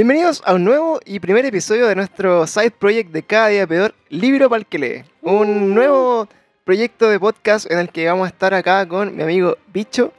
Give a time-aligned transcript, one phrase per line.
[0.00, 3.94] Bienvenidos a un nuevo y primer episodio de nuestro side project de Cada Día Peor,
[4.08, 5.04] Libro para el que lee.
[5.20, 6.26] Un nuevo
[6.64, 10.14] proyecto de podcast en el que vamos a estar acá con mi amigo Bicho,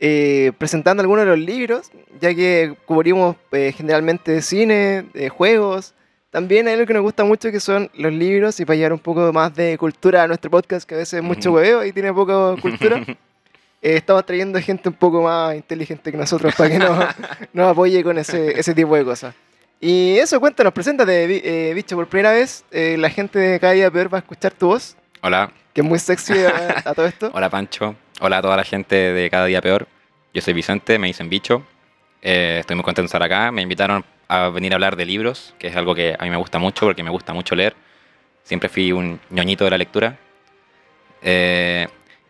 [0.00, 5.92] eh, presentando algunos de los libros, ya que cubrimos eh, generalmente de cine, de juegos.
[6.30, 8.98] También hay algo que nos gusta mucho que son los libros y para llevar un
[8.98, 12.14] poco más de cultura a nuestro podcast, que a veces es mucho hueveo y tiene
[12.14, 13.04] poca cultura.
[13.80, 17.04] Eh, estamos trayendo gente un poco más inteligente que nosotros para que nos,
[17.52, 19.34] nos apoye con ese, ese tipo de cosas.
[19.80, 23.90] Y eso, cuéntanos, preséntate, eh, bicho, por primera vez eh, la gente de Cada Día
[23.90, 27.30] Peor va a escuchar tu voz, Hola, que es muy sexy a, a todo esto.
[27.32, 29.86] hola Pancho, hola a toda la gente de Cada Día Peor.
[30.34, 31.62] Yo soy Vicente, me dicen bicho.
[32.22, 33.52] Eh, estoy muy contento de estar acá.
[33.52, 36.36] Me invitaron a venir a hablar de libros, que es algo que a mí me
[36.36, 37.74] gusta mucho porque me gusta mucho leer.
[38.42, 40.18] Siempre fui un ñoñito de la lectura.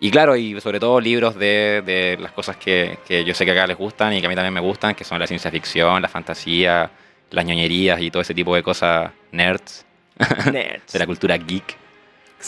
[0.00, 3.50] Y claro, y sobre todo libros de, de las cosas que, que yo sé que
[3.50, 6.00] acá les gustan y que a mí también me gustan, que son la ciencia ficción,
[6.00, 6.90] la fantasía,
[7.30, 9.84] las ñoñerías y todo ese tipo de cosas nerds
[10.52, 10.92] Nerds.
[10.92, 11.76] de la cultura geek.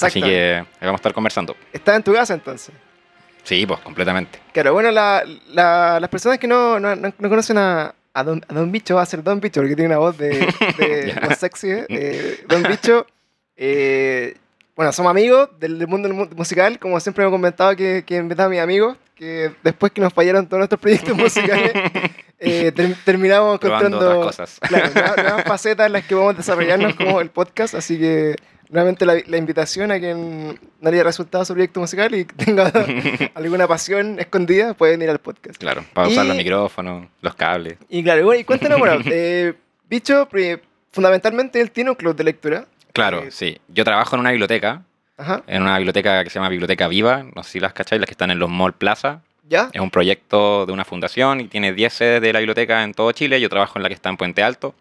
[0.01, 1.57] Así que vamos a estar conversando.
[1.73, 2.73] Estás en tu casa entonces.
[3.43, 4.39] Sí, pues completamente.
[4.53, 8.45] Claro, bueno, la- la- las personas que no, no, no- no conocen a, a don,
[8.49, 10.29] a Don Bicho, va a ser Don Bicho, porque tiene una voz de,
[10.79, 11.71] de sexy.
[11.71, 11.87] ¿eh?
[11.89, 13.07] Eh, Don Bicho,
[13.57, 14.37] eh,
[14.77, 18.17] bueno, somos amigos del, del mundo mu- musical, como siempre me he comentado que, que
[18.17, 21.73] en verdad mis amigos, que después que nos fallaron todos nuestros proyectos musicales,
[22.39, 24.59] eh, ter- terminamos encontrando cosas.
[24.69, 28.37] claro, nuevas, nuevas facetas en las que vamos a desarrollarnos como el podcast, así que
[28.71, 30.49] nuevamente la, la invitación a quien
[30.81, 32.73] no le haya resultado su proyecto musical y tenga
[33.35, 35.59] alguna pasión escondida, puede venir al podcast.
[35.59, 37.77] Claro, para usar Y- los micrófonos, los cables.
[37.91, 39.53] Y claro, bueno, y cuéntanos, bueno, eh,
[39.91, 40.59] Bicho, pri-
[40.93, 42.65] fundamentalmente él tiene un club de lectura.
[42.93, 43.59] Claro, Eh, sí.
[43.69, 44.83] Yo trabajo en una biblioteca,
[45.17, 48.07] Ajá, en una biblioteca que se llama Biblioteca Viva, no sé si las cacháis, las
[48.07, 49.21] que están en los Mall Plaza.
[49.49, 49.69] ¿ya?
[49.73, 53.13] Es un proyecto de una fundación y tiene 10 sedes de la biblioteca en todo
[53.13, 53.41] Chile.
[53.41, 54.75] Yo trabajo en la que está en Puente Alto,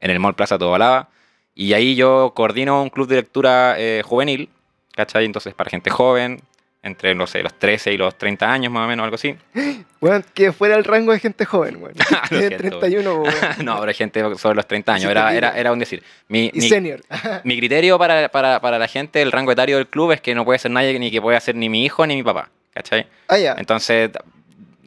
[0.00, 1.08] en el Mall Plaza Tobalaba.
[1.54, 4.48] Y ahí yo coordino un club de lectura eh, juvenil,
[4.94, 5.24] ¿cachai?
[5.24, 6.40] Entonces para gente joven,
[6.84, 9.34] entre no sé, los 13 y los 30 años más o menos, algo así.
[10.04, 11.94] Bueno, que fuera el rango de gente joven, bueno.
[12.28, 13.36] Tiene siento, 31 bueno.
[13.64, 15.10] no, pero hay gente sobre los 30 años.
[15.10, 16.02] Era, era, era un decir.
[16.28, 17.00] Mi, y mi- senior.
[17.44, 20.44] Mi criterio para, para, para la gente, el rango etario del club es que no
[20.44, 23.06] puede ser nadie ni que pueda ser ni mi hijo ni mi papá, ¿cachai?
[23.28, 23.54] Ah, ya.
[23.56, 24.10] Entonces,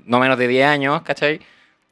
[0.06, 1.42] no menos de 10 años, ¿cachai?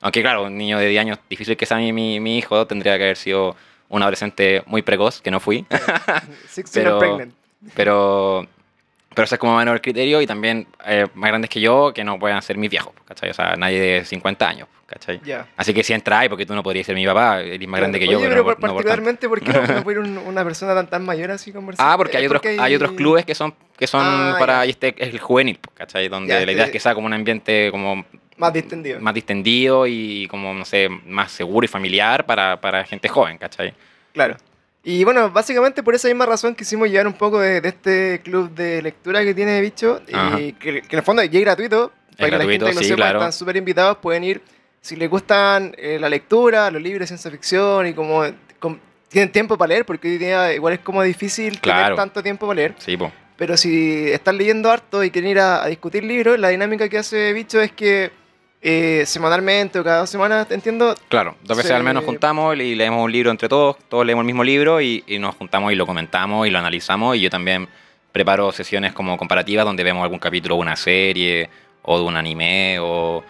[0.01, 2.95] Aunque claro, un niño de 10 años, difícil que sea mi, mi, mi hijo, tendría
[2.99, 3.55] que haber sido
[3.89, 7.33] un adolescente muy precoz, que no fui, 16 pero- pregnant.
[7.75, 8.45] pero...
[9.15, 12.03] Pero ese es como menos el criterio y también eh, más grandes que yo que
[12.03, 13.29] no puedan ser mis viejos, ¿cachai?
[13.29, 15.21] O sea, nadie de 50 años, ¿cachai?
[15.23, 15.47] Ya.
[15.55, 17.97] Así que si entra ahí, porque tú no podrías ser mi papá, eres más grande
[17.97, 20.05] que yo, Oye, pero, pero no por- no por particularmente, ¿por qué no, puede ir
[20.05, 21.87] un- una persona tan, tan mayor así conversar?
[21.89, 22.75] Ah, porque hay Es otros, hay...
[22.75, 24.65] otros clubes que son, que son Ah, para ya.
[24.65, 26.09] y este es el juvenil, ¿cachai?
[26.09, 28.03] Donde Ya, la idea es que sea como un ambiente como
[28.37, 28.99] Más distendido.
[28.99, 33.73] más distendido y como, no sé, más seguro y familiar para, para gente joven, ¿cachai?
[34.13, 34.35] Claro.
[34.87, 38.51] Y bueno, básicamente por esa misma razón quisimos llevar un poco de, de este club
[38.53, 39.99] de lectura que tiene Bicho.
[40.13, 40.39] Ajá.
[40.39, 41.91] Y que, que en el fondo es gratuito.
[42.17, 43.19] Para que gratuito, la gente que lo sí, sepa, claro.
[43.19, 43.97] están súper invitados.
[43.97, 44.41] Pueden ir,
[44.81, 48.23] si les gustan eh, la lectura, los libros de ciencia ficción y como,
[48.59, 48.77] com-
[49.09, 51.95] tienen tiempo para leer, porque hoy día igual es como difícil tener Claro.
[51.95, 52.75] tanto tiempo para leer.
[52.77, 53.11] Sí, po.
[53.37, 56.99] Pero si están leyendo harto y quieren ir a, a discutir libros, la dinámica que
[56.99, 58.11] hace Bicho es que
[58.67, 63.03] eh, semanalmente o cada dos semanas, entiendo, Claro, dos veces al menos juntamos y leemos
[63.03, 65.85] un libro entre todos, todos leemos el mismo libro y, y nos juntamos y lo
[65.85, 67.67] comentamos y lo analizamos y yo también
[68.11, 71.47] preparo sesiones como comparativas donde vemos algún capítulo de una serie
[71.83, 73.23] o de un anime o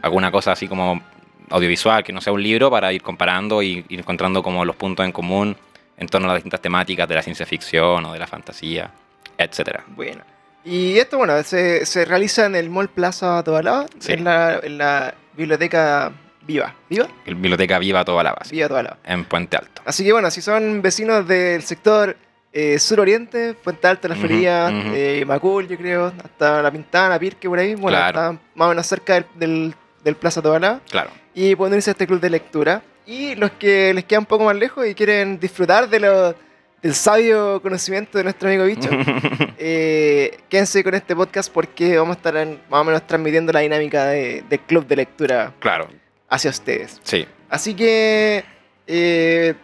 [0.00, 1.02] alguna cosa así como
[1.50, 5.04] audiovisual que no sea un libro para ir comparando y ir encontrando como los puntos
[5.04, 5.54] en común
[5.98, 8.90] en torno a las distintas temáticas de la ciencia ficción o de la fantasía,
[9.36, 9.84] etcétera.
[9.88, 10.31] Bueno.
[10.64, 14.12] Y esto, bueno, se, se realiza en el Mall Plaza Tobalaba, Sí.
[14.12, 16.12] en, la, en la biblioteca
[16.46, 16.74] Viva.
[16.88, 17.08] ¿Viva?
[17.24, 18.98] El Biblioteca Viva Toda la Base, Viva Tobalaba.
[19.04, 19.82] en Puente Alto.
[19.84, 22.16] Así que bueno, si son vecinos del sector
[22.52, 27.48] eh, suroriente, Puente Alto, La Ujú, Feria, eh, Macul, yo creo, hasta La Pintana, Pirque,
[27.48, 28.18] por ahí, bueno, Claro.
[28.20, 30.80] están más o menos cerca del, del, del Plaza Tobalaba.
[30.90, 31.10] Claro.
[31.34, 32.82] y pueden unirse a este club de lectura.
[33.06, 36.34] Y los que les queda un poco más lejos y quieren disfrutar de lo,
[36.82, 38.88] del sabio conocimiento de nuestro amigo Bicho,
[39.58, 43.60] eh, quédense con este podcast porque vamos a estar en- más o menos transmitiendo la
[43.60, 45.88] dinámica de- del club de lectura claro,
[46.28, 47.00] hacia ustedes.
[47.04, 47.26] sí.
[47.48, 48.44] Así que
[48.86, 49.54] eh,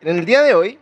[0.00, 0.78] en el día de hoy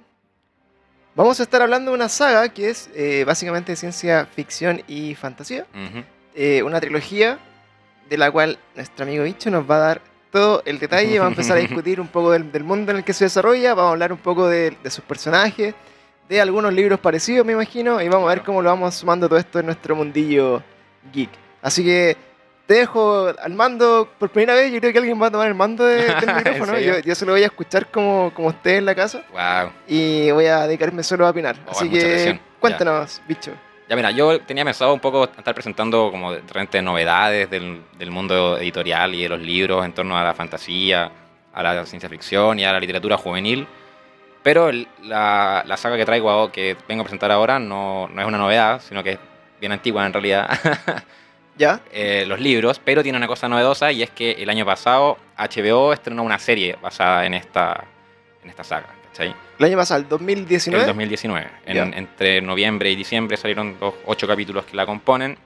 [1.14, 5.66] vamos a estar hablando de una saga que es eh, básicamente ciencia ficción y fantasía
[6.64, 7.38] una trilogía
[8.08, 11.28] de la cual nuestro amigo Bicho nos va a dar todo el detalle, va a
[11.28, 13.92] empezar a discutir un poco del, del mundo en el que se desarrolla, vamos a
[13.92, 15.74] hablar un poco de, de sus personajes,
[16.28, 19.38] de algunos libros parecidos, me imagino, y vamos a ver cómo lo vamos sumando todo
[19.38, 20.62] esto en nuestro mundillo
[21.12, 21.30] geek.
[21.62, 22.16] Así que
[22.66, 24.72] te dejo al mando por primera vez.
[24.72, 26.78] Yo creo que alguien va a tomar el mando de- del ¿En micrófono.
[26.78, 29.72] yo, yo solo voy a escuchar como, como esté en la casa Wow.
[29.88, 31.56] y voy a dedicarme solo a opinar.
[31.66, 33.50] Oh, Así que cuéntanos, bicho.
[33.90, 38.12] Ya mira, yo tenía pensado un poco estar presentando como de repente novedades del, del
[38.12, 41.10] mundo editorial y de los libros en torno a la fantasía,
[41.52, 43.66] a la ciencia ficción y a la literatura juvenil.
[44.44, 44.70] Pero
[45.02, 48.80] la, la saga que traigo, que vengo a presentar ahora, no, no es una novedad,
[48.80, 49.18] sino que es
[49.60, 50.48] bien antigua en realidad,
[51.58, 51.80] ¿Ya?
[51.90, 55.92] eh, los libros, pero tiene una cosa novedosa y es que el año pasado HBO
[55.92, 57.86] estrenó una serie basada en esta,
[58.44, 59.34] en esta saga, ¿cachai?
[59.58, 60.82] El año pasado, el 2019.
[60.82, 61.50] En 2019.
[61.66, 65.36] En- entre noviembre y diciembre salieron los ocho capítulos que la componen.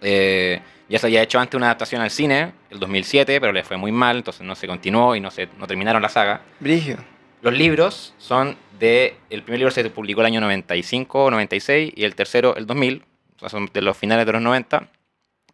[0.00, 3.76] Eh, ya se había hecho antes una adaptación al cine, el 2007, pero le fue
[3.76, 6.40] muy mal, entonces no se continuó y no, se, no terminaron la saga.
[6.60, 6.96] Brigio.
[7.42, 9.16] Los libros son de...
[9.30, 13.04] El primer libro se publicó el año 95 o 96 y el tercero el 2000,
[13.36, 14.88] o sea, son de los finales de los 90.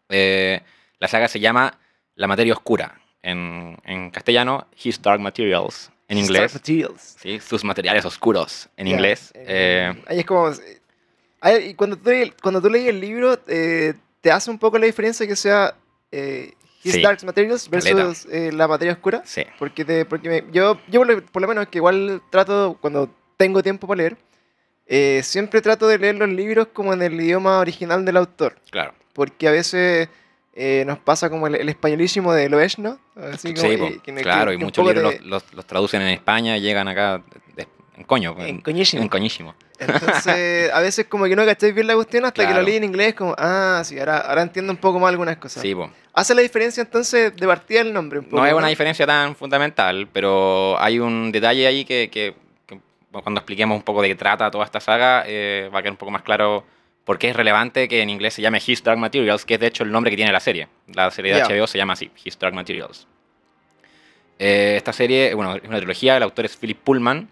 [0.09, 0.61] Eh,
[0.99, 1.79] la saga se llama
[2.15, 3.01] La materia oscura.
[3.23, 5.91] En, en castellano, His Dark Materials.
[6.09, 6.59] En inglés.
[6.63, 7.41] ¿sí?
[7.41, 8.69] sus materiales oscuros.
[8.77, 9.31] En Ya, inglés.
[9.35, 10.51] eh, eh, ahí es como.
[11.41, 12.11] ahí- y cuando tú,
[12.43, 15.75] cuando tú lees el libro, eh, te hace un poco la diferencia que sea
[16.13, 16.53] eh,
[16.83, 17.03] His Sí.
[17.03, 19.23] Dark Materials versus eh, la materia oscura.
[19.25, 19.43] sí.
[19.59, 23.09] Porque, te, porque me- yo, yo por, lo, por lo menos que igual trato, cuando
[23.39, 24.17] tengo tiempo para leer,
[24.87, 28.57] eh, siempre trato de leer los libros como en el idioma original del autor.
[28.71, 28.93] Claro.
[29.15, 30.09] Porque a veces
[30.55, 32.99] eh, nos pasa como el, el españolísimo de Loeschno.
[33.17, 35.55] Así como, Sí, y- que- que- claro, y que un muchos libros te- los, los-
[35.55, 37.23] los traducen en España y llegan acá
[37.57, 37.67] de-
[37.97, 38.35] en coño.
[38.39, 39.03] En En, coñísimo.
[39.03, 39.55] en coñísimo.
[39.79, 42.63] Entonces, a veces como que no cacháis bien la cuestión hasta que Claro.
[42.63, 45.63] lo leí en inglés, como, ah, sí, ahora, ahora entiendo un poco más algunas cosas.
[45.63, 45.91] Sí, po.
[46.13, 48.37] Hace la diferencia entonces de partida el nombre un poco.
[48.37, 52.35] No es una diferencia tan fundamental, pero hay un detalle ahí que, que-
[52.67, 52.79] que
[53.11, 55.99] cuando expliquemos un poco de qué trata toda esta saga, eh, va a quedar un
[55.99, 56.65] poco más claro
[57.05, 59.67] por qué es relevante que en inglés se llame His Dark Materials, que es de
[59.67, 60.69] hecho el nombre que tiene la serie.
[60.95, 61.47] La serie de Ya.
[61.47, 63.07] HBO se llama así, His Dark Materials.
[64.39, 67.29] Eh, esta serie, bueno, es una trilogía, el autor es Philip Pullman.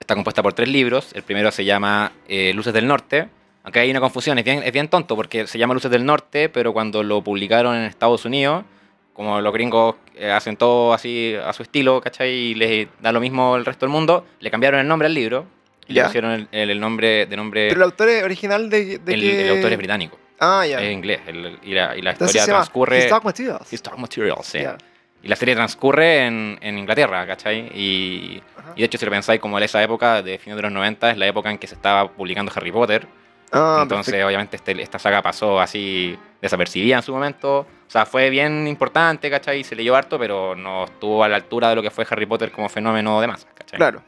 [0.00, 1.12] Está compuesta por tres libros.
[1.14, 3.28] El primero se llama eh, Luces del Norte.
[3.62, 6.48] Aunque hay una confusión, es bien, es bien tonto porque se llama Luces del Norte,
[6.48, 8.64] pero cuando lo publicaron en Estados Unidos,
[9.12, 12.30] como los gringos eh, hacen todo así a su estilo, ¿cachai?
[12.30, 15.46] Y les da lo mismo el resto del mundo, le cambiaron el nombre al libro
[15.88, 17.68] y le pusieron el, el- el nombre de nombre.
[17.68, 20.80] Pero el autor es original de, de el, que- el autor es británico, Ah, ya.
[20.80, 21.20] es inglés.
[21.62, 22.98] y, la, y la historia transcurre.
[23.04, 23.72] His Dark Materials.
[23.72, 24.60] His Dark Materials, sí.
[24.60, 24.76] Ya.
[25.24, 27.70] Y la serie transcurre en, en Inglaterra, ¿cachai?
[27.74, 28.42] Y,
[28.74, 31.12] y de hecho, si lo pensáis, como en esa época de fines de los 90,
[31.12, 33.06] es la época en que se estaba publicando Harry Potter.
[33.52, 34.26] Ah, Entonces, perfecto.
[34.26, 37.58] obviamente, este- esta saga pasó así desapercibida en su momento.
[37.60, 39.62] O sea, fue bien importante, ¿cachai?
[39.62, 42.50] Se leyó harto, pero no estuvo a la altura de lo que fue Harry Potter
[42.50, 43.76] como fenómeno de masa, ¿cachai?
[43.76, 44.02] Claro.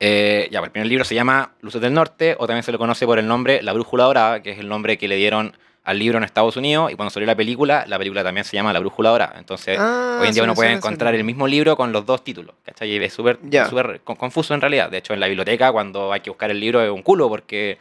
[0.00, 2.78] Eh, ya, pues, el primer libro se llama Luces del Norte, o también se le
[2.78, 5.98] conoce por el nombre La Brújula Dorada, que es el nombre que le dieron al
[5.98, 6.92] libro en Estados Unidos.
[6.92, 9.34] Y cuando salió la película, la película también se llama La Brújula Dorada.
[9.38, 11.90] Entonces, Ah, hoy en día sí, uno sí, puede sí, encontrar el mismo libro con
[11.92, 12.90] los dos títulos, ¿cachai?
[12.90, 13.38] Y es súper
[14.04, 14.90] con- confuso en realidad.
[14.90, 17.78] De hecho, en la biblioteca, cuando hay que buscar el libro, es un culo, porque,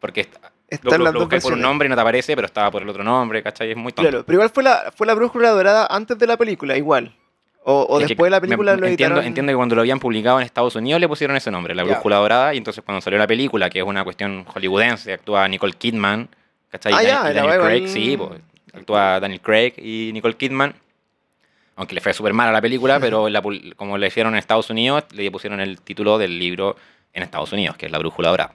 [0.00, 2.00] porque est- lo, Están lo- las lo dos buscáis por un nombre y no te
[2.02, 3.70] aparece, pero estaba por el otro nombre, ¿cachai?
[3.72, 4.08] Es muy tonto.
[4.10, 7.14] Claro, pero igual fue la, fue la brújula dorada antes de la película, igual.
[7.70, 9.26] O, o Es que después de la me- película lo entiendo, editaron.
[9.26, 11.84] entiendo que cuando lo habían publicado en Estados Unidos le pusieron ese nombre, La.
[11.84, 15.74] Brújula Dorada, y entonces cuando salió la película, que es una cuestión hollywoodense, actúa Nicole
[15.74, 16.30] Kidman,
[16.70, 16.94] ¿cachai?
[16.94, 18.40] Ah, Y Daniel Craig, sí, pues,
[18.72, 20.74] actúa Daniel Craig y Nicole Kidman,
[21.76, 23.42] aunque le fue súper mal a la película, pero la
[23.76, 26.74] como le hicieron en Estados Unidos, le pusieron el título del libro
[27.12, 28.54] en Estados Unidos, que es La Brújula Dorada.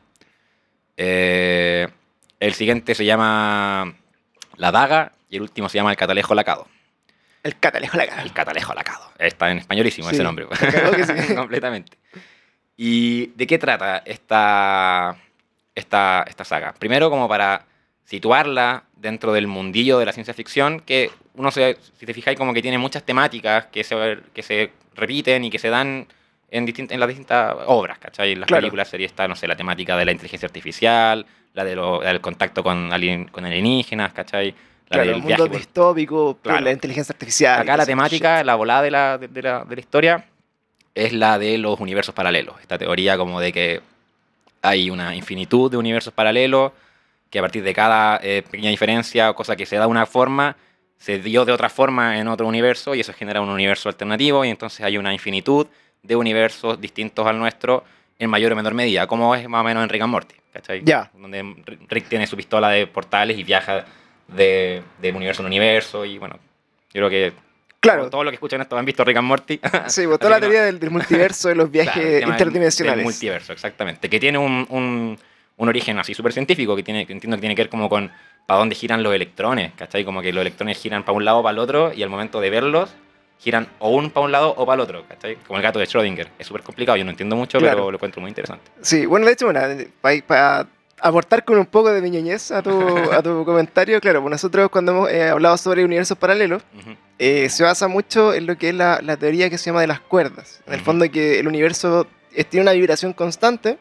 [0.98, 1.88] Eh,
[2.40, 3.94] el siguiente se llama
[4.58, 6.68] La Daga y el último se llama El Catalejo Lacado.
[7.44, 8.22] El catalejo la cara.
[8.24, 9.12] El catalejo lacado.
[9.20, 10.48] Está en españolísimo Sí, ese nombre.
[10.96, 11.36] que sí.
[11.36, 11.98] Completamente.
[12.78, 15.16] ¿Y de qué trata esta,
[15.76, 16.74] esta, esta saga?
[16.74, 17.66] Primero, como para
[18.06, 22.54] situarla dentro del mundillo de la ciencia ficción, que uno se, si te fijáis, como
[22.54, 26.08] que tiene muchas temáticas que se, que se repiten y que se dan
[26.50, 26.66] en,
[27.00, 28.32] las distintas obras, ¿cachai?
[28.34, 28.62] En las Claro.
[28.62, 32.10] películas sería esta, no sé, la temática de la inteligencia artificial, la de lo- la
[32.10, 34.54] del contacto con, alien- con alienígenas, ¿cachai?
[34.90, 36.62] La Claro, del mundo viaje distópico, Claro.
[36.62, 37.62] la inteligencia artificial.
[37.62, 40.26] Acá la temática, la volada de la, de, de la, de la historia,
[40.94, 42.56] es la de los universos paralelos.
[42.62, 43.82] Esta teoría como de que
[44.62, 46.72] hay una infinitud de universos paralelos,
[47.30, 50.56] que a partir de cada eh, pequeña diferencia o cosa que se da una forma,
[50.98, 54.50] se dio de otra forma en otro universo y eso genera un universo alternativo y
[54.50, 55.68] entonces hay una infinitud
[56.04, 57.84] de universos distintos al nuestro
[58.20, 60.82] en mayor o menor medida, como es más o menos en Rick and Morty, ¿cachai?
[60.86, 61.10] Ya.
[61.14, 61.56] Donde
[61.90, 63.86] Rick tiene su pistola de portales y viaja
[64.28, 66.36] de, de universo en universo y bueno,
[66.94, 67.34] yo creo que
[67.80, 68.10] Claro.
[68.10, 69.60] todo lo que escuchan esto han visto Rick and Morty.
[69.88, 72.30] Sí, pues, toda la que no- teoría del, del multiverso, de los viajes Claro, del-
[72.30, 72.98] interdimensionales.
[72.98, 74.10] Del multiverso, exactamente.
[74.10, 75.20] Que tiene un, un-
[75.58, 78.10] un origen así súper científico, que, tiene, que entiendo que tiene que ver como con
[78.48, 80.04] para dónde giran los electrones, ¿cachai?
[80.06, 82.40] Como que los electrones giran para un lado o para el otro y al momento
[82.42, 82.94] de verlos
[83.40, 85.36] giran o un para un lado o para el otro, ¿cachai?
[85.48, 86.28] Como el gato de Schrödinger.
[86.40, 87.76] Es súper complicado, yo no entiendo mucho, Claro.
[87.78, 88.72] pero lo encuentro muy interesante.
[88.82, 89.60] Sí, bueno, de hecho, bueno,
[90.26, 90.68] para
[91.04, 94.70] aportar con un poco de mi ñoñez a tu, a tu comentario, claro, pues nosotros
[94.70, 96.96] cuando hemos eh, hablado sobre universos paralelos, Ujú.
[97.20, 99.88] eh, se basa mucho en lo que es la, la teoría que se llama de
[99.88, 100.62] las cuerdas.
[100.66, 100.86] En el Ujú.
[100.86, 102.08] fondo que el universo
[102.50, 103.78] tiene una vibración constante,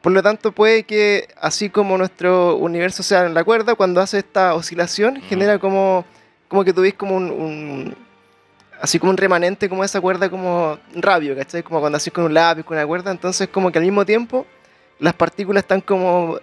[0.00, 4.18] por lo tanto puede que así como nuestro universo sea en la cuerda, cuando hace
[4.18, 5.26] esta oscilación Ujú.
[5.28, 6.04] genera como,
[6.48, 7.94] como que tuvís como un, un-
[8.80, 11.62] así como un remanente como esa cuerda como rabio, ¿cachai?
[11.64, 14.46] Como cuando haces con un lápiz, con una cuerda, entonces como que al mismo tiempo
[14.98, 16.38] las partículas están como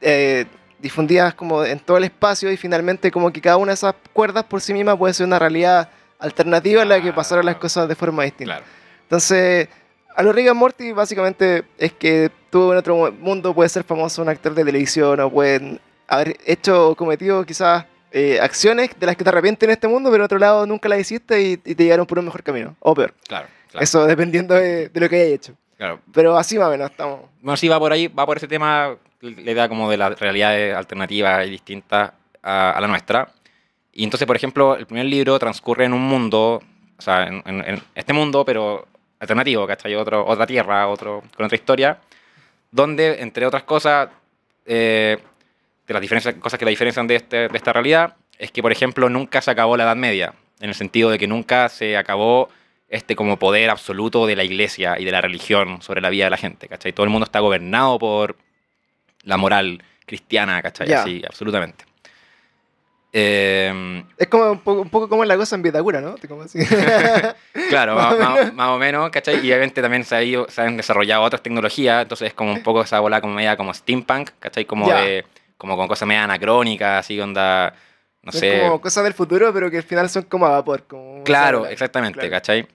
[0.00, 0.46] eh,
[0.78, 4.44] difundidas como en todo el espacio y finalmente como que cada una de esas cuerdas
[4.44, 7.94] por sí misma puede ser una realidad alternativa en la que pasaron las cosas de
[7.94, 8.54] forma distinta.
[8.56, 8.66] Claro.
[9.02, 9.68] Entonces,
[10.14, 14.22] a lo Rick and Morty básicamente es que tú en otro mundo puedes ser famoso
[14.22, 19.16] un actor de televisión o pueden haber hecho o cometido quizás eh, acciones de las
[19.16, 21.74] que te arrepientes en este mundo, pero en otro lado nunca las hiciste y, y
[21.74, 23.12] te llegaron por un mejor camino, o peor.
[23.26, 23.84] Claro, claro.
[23.84, 25.54] Eso dependiendo de, de lo que hayas hecho.
[25.76, 26.00] Claro.
[26.12, 27.20] Pero así más o menos estamos.
[27.40, 30.74] Bueno, sí, va por ahí, va por ese tema, la idea como de las realidades
[30.74, 33.28] alternativas y distintas a, a la nuestra.
[33.92, 36.62] Y entonces, por ejemplo, el primer libro transcurre en un mundo,
[36.98, 38.86] o sea, en, en- en este mundo, pero
[39.18, 39.94] alternativo, ¿cachai?
[39.94, 41.98] Otro, otra tierra, otro, con otra historia,
[42.70, 44.08] donde, entre otras cosas,
[44.66, 45.16] eh,
[45.86, 48.72] de las diferencias, cosas que la diferencian de, este- de esta realidad, es que, por
[48.72, 52.50] ejemplo, nunca se acabó la Edad Media, en el sentido de que nunca se acabó
[52.88, 56.30] este como poder absoluto de la iglesia y de la religión sobre la vida de
[56.30, 56.92] la gente, ¿cachai?
[56.92, 58.36] Todo el mundo está gobernado por
[59.24, 60.86] la moral cristiana, ¿cachai?
[60.88, 61.00] Ya.
[61.02, 61.84] Así, absolutamente.
[63.12, 66.16] Eh, Es como un poco, un poco como la cosa en Vitacura, ¿no?
[66.28, 66.58] Como así.
[67.70, 69.36] claro, Más más, o más- o menos, ¿cachai?
[69.36, 72.62] Y obviamente también se, ha ido- se han desarrollado otras tecnologías, entonces es como un
[72.62, 74.64] poco esa bola como media como steampunk, ¿cachai?
[74.66, 75.00] Como Ya.
[75.00, 75.24] de,
[75.56, 77.74] como con cosas media anacrónicas, así onda,
[78.22, 78.60] no Son sé.
[78.66, 80.82] como cosas del futuro, pero que al final son como a vapor.
[80.86, 82.30] Como Claro, exactamente, claro.
[82.32, 82.66] ¿cachai?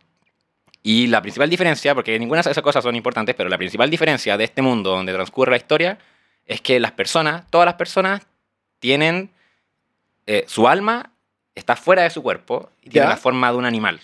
[0.83, 4.35] Y la principal diferencia, porque ninguna de esas cosas son importantes, pero la principal diferencia
[4.37, 5.97] de este mundo donde transcurre la historia
[6.45, 8.21] es que las personas, todas las personas,
[8.79, 9.29] tienen
[10.25, 11.11] eh, su alma
[11.55, 13.09] está fuera de su cuerpo y tiene Ya.
[13.11, 13.99] la forma de un animal.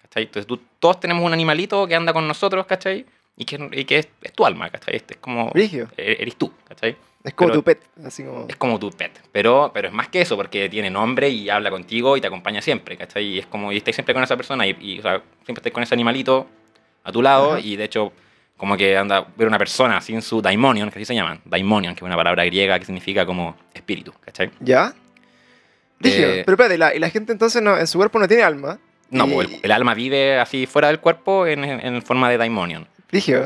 [0.00, 0.22] ¿cachai?
[0.24, 3.04] Entonces tú- todos tenemos un animalito que anda con nosotros, ¿cachai?
[3.36, 4.96] Y que, y que es, es tu alma, ¿cachai?
[4.96, 5.50] Este es como...
[5.50, 5.88] Brigio.
[5.96, 6.96] eh, Eres tú, ¿cachai?
[7.24, 7.80] Es como Pero- tu pet.
[8.04, 8.46] Así como.
[8.48, 11.70] Es como tu pet, pero, pero es más que eso, porque tiene nombre y habla
[11.70, 13.24] contigo y te acompaña siempre, ¿cachai?
[13.24, 15.72] Y es como, y estás siempre con esa persona y, y, o sea, siempre estás
[15.72, 16.48] con ese animalito
[17.04, 17.60] a tu lado Ajá.
[17.60, 18.12] y de hecho,
[18.56, 22.00] como que anda ver una persona sin su daimonion, que así se llaman, daimonion, que
[22.00, 24.50] es una palabra griega que significa como espíritu, ¿cachai?
[24.60, 24.92] ¿Ya?
[26.00, 26.26] Brigio.
[26.28, 28.78] Eh, Pero espérate, la, y la gente entonces no, en su cuerpo no tiene alma.
[29.10, 32.38] No, y- pues el, el alma vive así fuera del cuerpo en, en forma de
[32.38, 32.88] daimonion.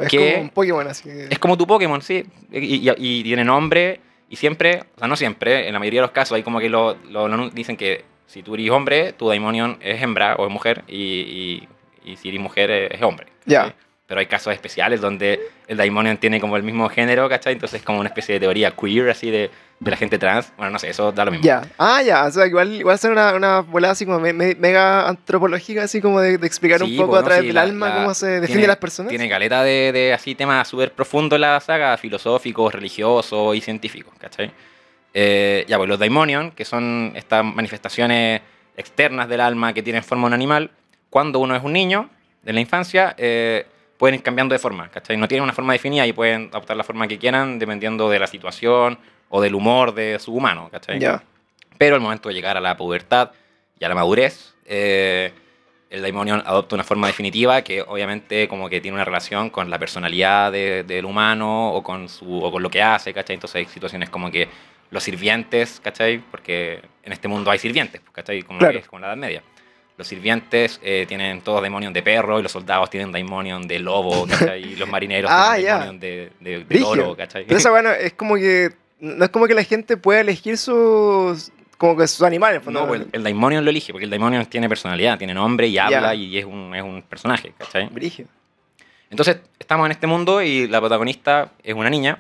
[0.02, 0.32] Es ¿Qué?
[0.32, 1.04] como un Pokémon así.
[1.04, 2.24] que- Es como tu Pokémon, sí.
[2.52, 4.00] Y, y- y tiene nombre.
[4.28, 6.68] Y siempre, o sea, no siempre, en la mayoría de los casos hay como que
[6.68, 10.52] lo, lo- lo dicen que si tú eres hombre, tu Daimonion es hembra o es
[10.52, 10.82] mujer.
[10.88, 11.68] Y,
[12.04, 13.26] y- si eres mujer, es hombre.
[13.46, 13.74] Ya.
[14.06, 17.54] Pero hay casos especiales donde el Daimonion tiene como el mismo género, ¿cachai?
[17.54, 20.52] Entonces es como una especie de teoría queer, así de, de la gente trans.
[20.56, 21.44] Bueno, no sé, eso da lo mismo.
[21.44, 21.62] Ya.
[21.76, 22.24] Ah, ya.
[22.24, 26.00] O sea, igual, igual ser una, una volada así como me- me- mega antropológica, así
[26.00, 27.94] como de, de explicar un Sí, poco pues, a través sí, del la- alma la-
[27.96, 29.10] cómo se define tiene- las personas.
[29.10, 34.52] Tiene caleta de, de así temas súper profundos la saga, filosóficos, religiosos y científicos, ¿cachai?
[35.14, 38.40] Eh, ya, pues los daimonion, que son estas manifestaciones
[38.76, 40.70] externas del alma que tienen forma de un animal,
[41.10, 42.08] cuando uno es un niño,
[42.44, 43.66] en la infancia, eh,
[43.98, 45.16] pueden ir cambiando de forma, ¿cachai?
[45.16, 48.26] No tienen una forma definida y pueden adoptar la forma que quieran dependiendo de la
[48.26, 48.98] situación
[49.28, 50.98] o del humor de su humano, ¿cachai?
[50.98, 51.22] Ya.
[51.78, 53.30] Pero al momento de llegar a la pubertad
[53.78, 55.32] y a la madurez, eh,
[55.90, 59.78] el Daimonion adopta una forma definitiva que obviamente como que tiene una relación con la
[59.78, 63.34] personalidad de- del humano o con, su, o con lo que hace, ¿cachai?
[63.34, 64.48] Entonces hay situaciones como que
[64.90, 66.18] los sirvientes, ¿cachai?
[66.18, 68.42] Porque en este mundo hay sirvientes, ¿cachai?
[68.42, 68.72] Como, Claro.
[68.72, 69.42] que es como la Edad Media.
[69.98, 74.26] Los sirvientes eh, tienen todos Daimonion de perro y los soldados tienen Daimonion de lobo,
[74.26, 74.62] ¿cachai?
[74.72, 75.66] Y los marineros Ah, tienen.
[75.66, 77.46] Daimonion de, de, de ¿cachai?
[77.46, 78.70] Pero esa bueno es como que.
[78.98, 81.50] No es como que la gente pueda elegir sus.
[81.78, 82.62] Como que sus animales.
[82.66, 82.88] el No, fondo.
[82.88, 86.14] pues el, el Daimonion lo elige, porque el Daimonion tiene personalidad, tiene nombre y habla
[86.14, 87.88] y es un, es un personaje, ¿cachai?
[87.90, 88.26] Brigio.
[89.10, 92.18] Entonces, estamos en este mundo y la protagonista es una niña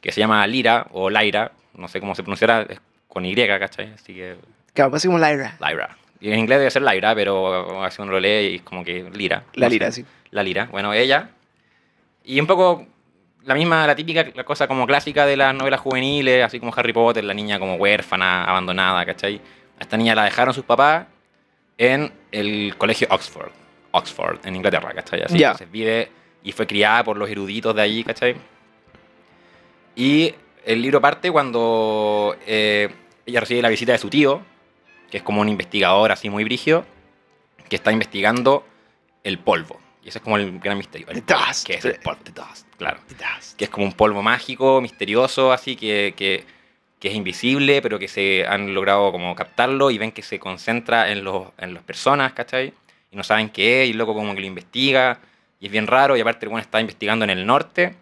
[0.00, 3.92] que se llama Lyra o Lyra, no sé cómo se pronunciará, es con Y, ¿cachai?
[3.94, 4.36] Así que
[4.74, 5.56] Claro, pues como Lyra.
[5.60, 5.96] Lyra.
[6.24, 9.10] Y en inglés debe ser Lyra, pero así uno lo lee y es como que
[9.12, 9.44] Lira.
[9.52, 9.74] La no sé.
[9.74, 10.06] Lira, sí.
[10.30, 10.68] La Lira.
[10.72, 11.28] Bueno, ella.
[12.24, 12.86] Y un poco
[13.42, 16.94] la misma, la típica la cosa como clásica de las novelas juveniles, así como Harry
[16.94, 19.38] Potter, la niña como huérfana, abandonada, ¿cachai?
[19.78, 21.04] A esta niña la dejaron sus papás
[21.76, 23.50] en el colegio Oxford.
[23.90, 25.20] Oxford, en Inglaterra, ¿cachai?
[25.24, 25.48] Así, Ya.
[25.48, 26.08] Entonces vive
[26.42, 28.34] y fue criada por los eruditos de allí, ¿cachai?
[29.94, 32.88] Y el libro parte cuando eh,
[33.26, 34.40] ella recibe la visita de su tío,
[35.10, 36.84] que es como un investigador así muy brígido,
[37.68, 38.66] que está investigando
[39.22, 39.80] el polvo.
[40.02, 41.06] Y ese es como el gran misterio.
[41.08, 41.66] El The dust.
[41.66, 43.00] que es el polvo, the dust, claro.
[43.56, 46.44] Que es como un polvo mágico, misterioso, así que, que,
[47.00, 51.10] que es invisible, pero que se han logrado como captarlo y ven que se concentra
[51.10, 52.74] en, los, en las personas, ¿cachai?
[53.10, 55.20] Y no saben qué es, y loco como que lo investiga,
[55.58, 57.96] y es bien raro, y aparte el bueno está investigando en el norte,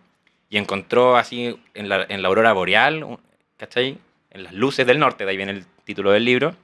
[0.51, 3.19] y encontró así en la, en la aurora boreal,
[3.57, 3.97] ¿cachai?
[4.31, 6.57] En las luces del norte, de ahí viene el título del libro,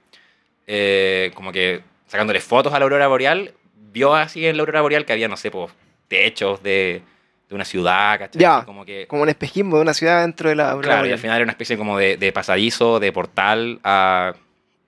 [0.69, 3.53] eh, como que sacándole fotos a la aurora boreal,
[3.91, 5.73] vio así en la aurora boreal que había, no sé, pues,
[6.07, 7.03] techos de,
[7.49, 8.41] de una ciudad, ¿cachai?
[8.41, 9.07] Ya, como que...
[9.09, 10.71] Como un espejismo de una ciudad dentro de la.
[10.71, 14.35] aurora Claro, y al final era una especie como de, de pasadizo, de portal a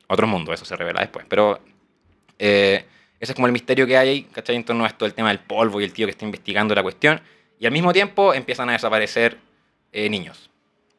[0.06, 1.24] otro mundo, eso se revela después.
[1.28, 1.58] Pero
[2.38, 2.84] eh,
[3.18, 4.56] ese es como el misterio que hay ahí, ¿cachai?
[4.56, 6.82] En torno a esto, el tema del polvo y el tío que está investigando la
[6.82, 7.20] cuestión.
[7.58, 9.36] Y al mismo tiempo empiezan a desaparecer
[9.92, 10.50] eh, niños,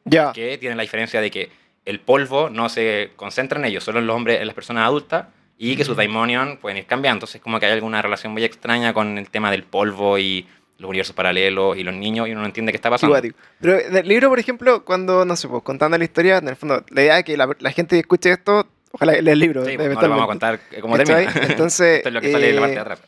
[0.04, 0.32] Ya.
[0.32, 1.50] que tienen la diferencia de que
[1.84, 5.26] el polvo no se concentra en ellos, solo en los hombres, en las personas adultas,
[5.58, 7.16] y que sus daimonion pueden ir cambiando.
[7.18, 10.46] Entonces, como que hay alguna relación muy extraña con el tema del polvo y
[10.78, 13.14] los universos paralelos y los niños, y uno no entiende qué está pasando.
[13.14, 13.36] guático.
[13.60, 16.56] Pero en el libro, por ejemplo, cuando, no sé, pues contando la historia, en el
[16.56, 19.64] fondo, la idea es que la, la gente que escuche esto, ojalá lea el libro.
[19.64, 21.26] Sí, pues, no le vamos a contar cómo ¿Cachai?
[21.26, 21.46] termina.
[21.52, 23.00] Entonces, Esto es lo que sale de la parte de eh, atrás.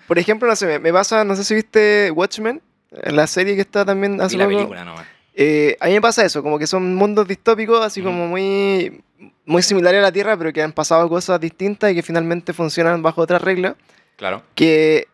[0.06, 2.62] Por ejemplo, no sé, me, me pasa, no sé si viste Watchmen,
[3.02, 4.56] la serie que está también hace Vi la poco.
[4.58, 5.06] película nomás.
[5.38, 9.02] Eh, a mí me pasa eso, como que son mundos distópicos, así como muy,
[9.44, 13.02] muy similares a la Tierra, pero que han pasado cosas distintas y que finalmente funcionan
[13.02, 13.74] bajo otras reglas.
[14.16, 14.42] Claro.
[14.54, 15.08] Que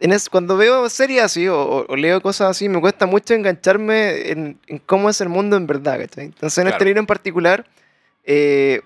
[0.00, 4.30] en es, cuando veo series así o, o- leo cosas así, me cuesta mucho engancharme
[4.30, 5.98] en, en cómo es el mundo en verdad.
[5.98, 6.24] ¿cachai?
[6.26, 6.84] Entonces, en este Claro.
[6.86, 7.66] libro en particular,
[8.24, 8.80] eh,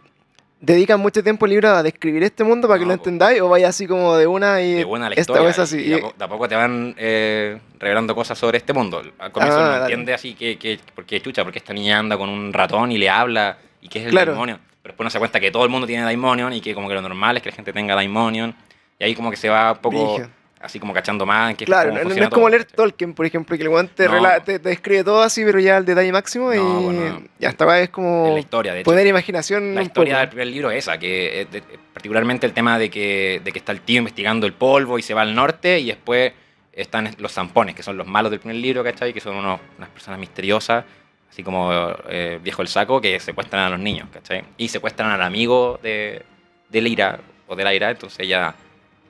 [0.64, 3.02] dedican mucho tiempo el libro a describir este mundo para que No, lo po.
[3.02, 5.42] entendáis, o vaya así como de una y De buena la esta historia.
[5.42, 5.76] vez así.
[5.78, 8.72] y y- de a po- de a poco te van eh, revelando cosas sobre este
[8.72, 9.02] mundo.
[9.18, 9.82] Al comienzo Ah, no dale.
[9.86, 13.10] entiende así que, que, porque chucha, porque esta niña anda con un ratón y le
[13.10, 14.32] habla y que es el Claro.
[14.32, 14.58] Daimonion.
[14.82, 16.94] Pero después no se cuenta que todo el mundo tiene Daimonion y que como que
[16.94, 18.54] lo normal es que la gente tenga Daimonion.
[18.98, 20.28] Y ahí como que se va un poco Brígido.
[20.62, 22.64] Así como cachando más que Claro, no, es como leer.
[22.64, 24.12] Tolkien, por ejemplo, que el weón te, No.
[24.14, 27.22] rela- te- te describe todo así, pero ya al detalle máximo y No, bueno.
[27.38, 28.90] ya esta vez es como la historia, de hecho.
[28.90, 32.90] poner imaginación La historia del primer libro es esa, que de- particularmente el tema de
[32.90, 35.86] que, de que está el tío investigando el polvo y se va al norte y
[35.88, 36.32] después
[36.72, 39.12] están los zampones, que son los malos del primer libro, ¿cachai?
[39.12, 40.84] Que son unos- unas personas misteriosas,
[41.30, 41.70] así como
[42.08, 44.44] eh, Viejo el Saco, que secuestran a los niños, ¿cachai?
[44.56, 46.22] Y secuestran al amigo de,
[46.70, 48.54] del Ira, o del Aira, entonces ella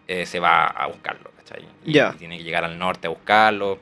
[0.09, 1.69] eh, se va a buscarlo, ¿cachai?
[1.85, 2.13] Y, Ya.
[2.15, 3.79] y tiene que llegar al norte a buscarlo.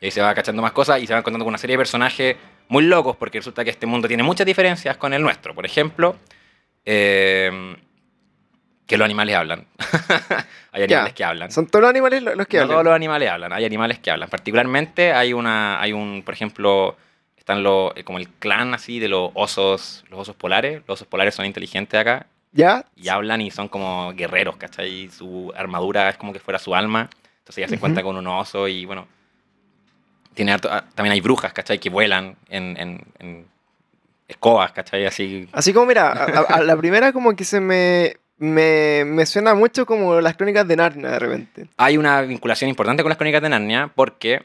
[0.00, 1.78] Y ahí se va cachando más cosas y se van contando con una serie de
[1.78, 2.36] personajes
[2.68, 5.54] muy locos, porque resulta que este mundo tiene muchas diferencias con el nuestro.
[5.54, 6.16] Por ejemplo,
[6.84, 7.76] eh,
[8.86, 9.66] que los animales hablan.
[10.72, 11.52] hay animales que hablan.
[11.52, 12.74] Son todos los animales lo- los que no hablan.
[12.74, 14.28] todos los animales hablan, hay animales que hablan.
[14.28, 16.96] Particularmente hay una, hay un, por ejemplo,
[17.36, 20.82] están los, eh, como el clan así de los osos, los osos polares.
[20.88, 22.84] Los osos polares son inteligentes acá ¿Ya?
[22.96, 24.88] y hablan y son como guerreros, ¿cachai?
[25.04, 27.08] Y su armadura es como que fuera su alma.
[27.38, 29.08] Entonces ella se encuentra con un oso y bueno.
[30.34, 31.78] Tiene harto- ah, también hay brujas, ¿cachai?
[31.78, 33.46] Que vuelan en, en- en
[34.28, 35.04] escobas, ¿cachai?
[35.06, 35.48] Así.
[35.52, 39.54] Así como, mira, a, a- a la primera como que se me, me, me suena
[39.54, 41.66] mucho como las crónicas de Narnia de repente.
[41.76, 44.40] Hay una vinculación importante con las crónicas de Narnia porque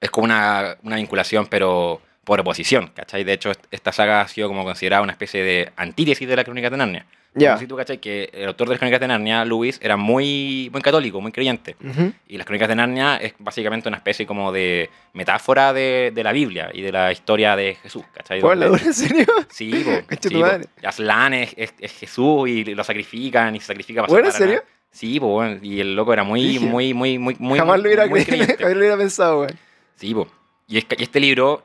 [0.00, 3.24] es como una, una vinculación, pero por oposición, ¿cachai?
[3.24, 6.44] De hecho, est- esta saga ha sido como considerada una especie de antítesis de las
[6.44, 7.06] crónicas de Narnia.
[7.32, 7.50] Ya.
[7.50, 7.98] Como si tú, ¿cachai?
[7.98, 11.76] Que el autor de las crónicas de Narnia, Lewis, era muy, muy católico, muy creyente.
[11.82, 12.12] Ujú.
[12.26, 16.32] Y las crónicas de Narnia es básicamente una especie como de metáfora de, de la
[16.32, 18.40] Biblia y de la historia de Jesús, ¿cachai?
[18.40, 19.26] ¿Cuál, la en serio?
[19.48, 20.44] Sí, po, sí, po.
[20.86, 24.56] Aslan es, es- es Jesús y lo sacrifican y se sacrifica para ¿en serio?
[24.56, 28.06] la- Sí, po, y el loco era muy, muy, muy, muy, muy, Jamás lo hubiera,
[28.08, 28.56] muy creyente.
[28.56, 29.50] jamás lo hubiera pensado, güey.
[29.94, 30.26] Sí, po.
[30.66, 31.62] Y, es y este libro,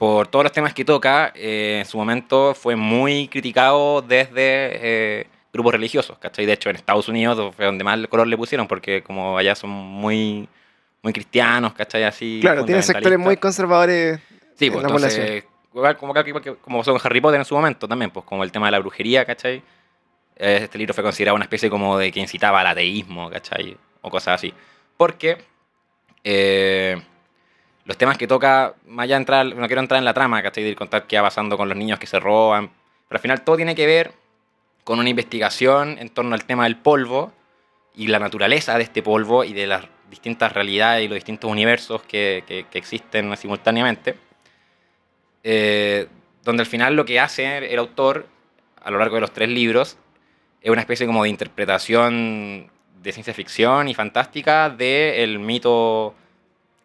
[0.00, 5.26] por todos los temas que toca, eh, en su momento fue muy criticado desde eh,
[5.52, 6.46] grupos religiosos, ¿cachai?
[6.46, 9.54] De hecho, en Estados Unidos fue donde más el color le pusieron, porque como allá
[9.54, 10.48] son muy,
[11.02, 12.04] muy cristianos, ¿cachai?
[12.04, 14.20] Así, Claro, tiene sectores muy conservadores.
[14.54, 17.86] Sí, en pues la entonces, igual como, como, como son Harry Potter en su momento
[17.86, 19.62] también, pues como el tema de la brujería, ¿cachai?
[20.36, 23.76] Eh, Este libro fue considerado una especie como de que incitaba al ateísmo, ¿cachai?
[24.00, 24.54] O cosas así.
[24.96, 25.36] Porque
[26.24, 26.96] eh,
[27.90, 30.62] los temas que toca, más allá de entrar, no quiero entrar en la trama, ¿cachai?
[30.62, 32.70] De contar qué va pasando con los niños que se roban,
[33.08, 34.12] pero al final todo tiene que ver
[34.84, 37.32] con una investigación en torno al tema del polvo
[37.96, 42.02] y la naturaleza de este polvo y de las distintas realidades y los distintos universos
[42.02, 44.14] que, existen simultáneamente.
[45.42, 46.06] Eh,
[46.44, 48.28] donde al final lo que hace el autor
[48.80, 49.98] a lo largo de los tres libros
[50.60, 52.70] es una especie como de interpretación
[53.02, 56.14] de ciencia ficción y fantástica del mito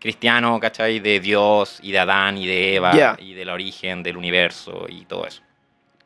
[0.06, 1.00] cristiano, ¿cachai?
[1.00, 3.15] De Dios y de Adán y de Eva Ya.
[3.20, 5.41] y del origen del universo y todo eso.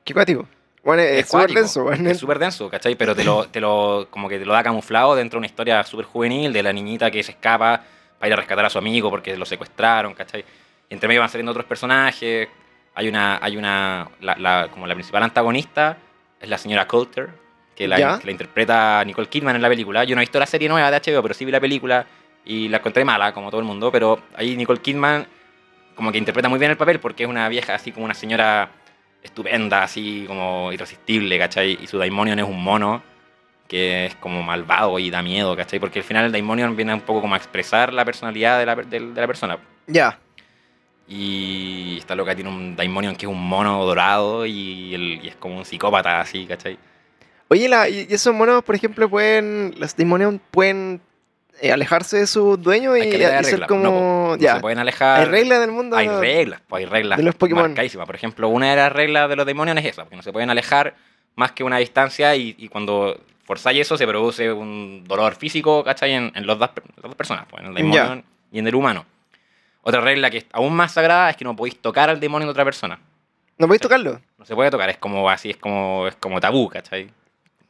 [0.03, 0.47] Qué cuático.
[0.83, 2.09] Bueno, es súper denso, bueno.
[2.09, 2.95] Es súper denso, ¿cachai?
[2.95, 5.83] Pero te lo, te lo, como que te lo da camuflado dentro de una historia
[5.83, 7.83] súper juvenil de la niñita que se escapa
[8.17, 10.43] para ir a rescatar a su amigo porque lo secuestraron, ¿cachai?
[10.89, 12.47] Y entre medio van saliendo otros personajes.
[12.95, 15.97] Hay una, hay una, la, la- como la principal antagonista
[16.39, 17.29] es la señora Coulter,
[17.75, 20.03] que la, que la interpreta Nicole Kidman en la película.
[20.05, 22.05] Yo no he visto la serie nueva de HBO, pero sí vi la película
[22.45, 23.91] y la encontré mala, como todo el mundo.
[23.91, 25.27] Pero ahí Nicole Kidman
[25.95, 28.69] como que interpreta muy bien el papel porque es una vieja así como una señora
[29.21, 31.77] estupenda, así como irresistible, ¿cachai?
[31.81, 33.03] Y su Daimonion es un mono
[33.67, 35.77] que es como malvado y da miedo, ¿cachai?
[35.79, 38.75] Porque al final el Daimonion viene un poco como a expresar la personalidad de la,
[38.75, 39.57] de la persona.
[39.87, 40.17] Ya.
[41.07, 45.35] Y esta loca tiene un Daimonion que es un mono dorado y, el- y es
[45.35, 46.77] como un psicópata así, ¿cachai?
[47.47, 49.73] Oye, la, y esos monos, por ejemplo, pueden.
[49.79, 51.01] Los Daimonion pueden
[51.61, 53.83] eh, alejarse de su dueño y, y ser reglas, como.
[53.83, 53.91] no,
[54.29, 54.55] no ya.
[54.55, 55.21] se pueden alejar.
[55.21, 55.95] Hay reglas del mundo.
[55.95, 57.73] Hay reglas, pues hay reglas de los Pokémon.
[57.73, 60.49] Por ejemplo, una de las reglas de los demonios es esa, porque no se pueden
[60.49, 60.95] alejar
[61.35, 66.13] más que una distancia y, y cuando forzáis eso se produce un dolor físico, ¿cachai?
[66.13, 69.05] En, en los dos, las dos personas, pues, en el demonio y en el humano.
[69.81, 72.51] Otra regla que es aún más sagrada es que no podéis tocar al demonio de
[72.51, 72.99] otra persona.
[73.57, 74.19] No podéis tocarlo.
[74.37, 77.09] No se puede tocar, es como así, es como, es como tabú, ¿cachai?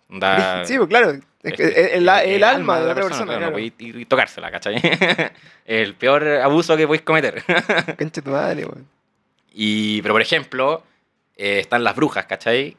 [0.10, 1.14] Onda- sí, pues claro.
[1.42, 3.26] Es el, el- el alma de la otra persona.
[3.26, 3.46] claro, claro.
[3.48, 4.76] No podéis ir y tocársela, ¿cachai?
[5.66, 7.44] el peor abuso que podéis cometer.
[7.98, 8.88] Concha tu madre, weón.
[9.54, 10.84] Y, pero por ejemplo,
[11.38, 12.76] eh, están las brujas, ¿cachai?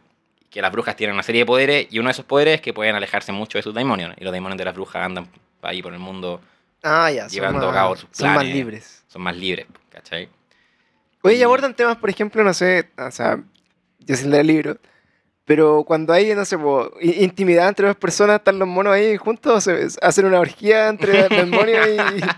[0.51, 2.73] Que las brujas tienen una serie de poderes y uno de esos poderes es que
[2.75, 4.15] pueden alejarse mucho de sus daimonios.
[4.19, 5.29] Y los daimonios de las brujas andan
[5.63, 6.41] ahí por el mundo,
[6.83, 7.27] Ah, ya.
[7.29, 8.55] Llevando más, a cabo sus son más planes.
[8.55, 9.05] libres.
[9.07, 10.29] son más libres, ¿cachai?
[11.23, 13.39] Oye, Y- abordan temas, por ejemplo, no sé, o sea,
[13.99, 14.77] yo sin leer el libro,
[15.51, 19.69] pero cuando hay, no sé, po, intimidad entre dos personas, están los monos ahí juntos,
[20.01, 21.89] hacen una orgía entre demonios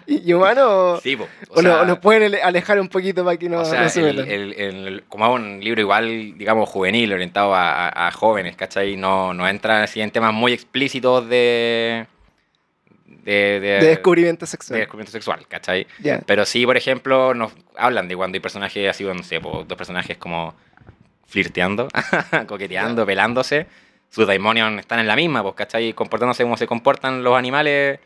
[0.06, 2.88] y, y, y humanos, o, Sí, po, o sea, o nos pueden ale- alejar un
[2.88, 4.30] poquito para que no, o sea, no se el- metan.
[4.32, 8.96] el- el- como es un libro igual, digamos, juvenil, orientado a, a- a jóvenes, ¿cachai?
[8.96, 12.06] No, no entra así en temas muy explícitos de...
[13.24, 14.78] De, de, de descubrimiento de sexual.
[14.80, 15.86] descubrimiento sexual, ¿cachai?
[16.26, 19.76] Pero sí, por ejemplo, nos hablan de cuando hay personajes así, no sé, po, dos
[19.78, 20.54] personajes como
[21.32, 21.88] flirteando,
[22.46, 23.66] coqueteando, pelándose.
[24.10, 25.94] Sus daimonios están en la misma, pues, ¿cachai?
[25.94, 27.98] Comportándose como se comportan los animales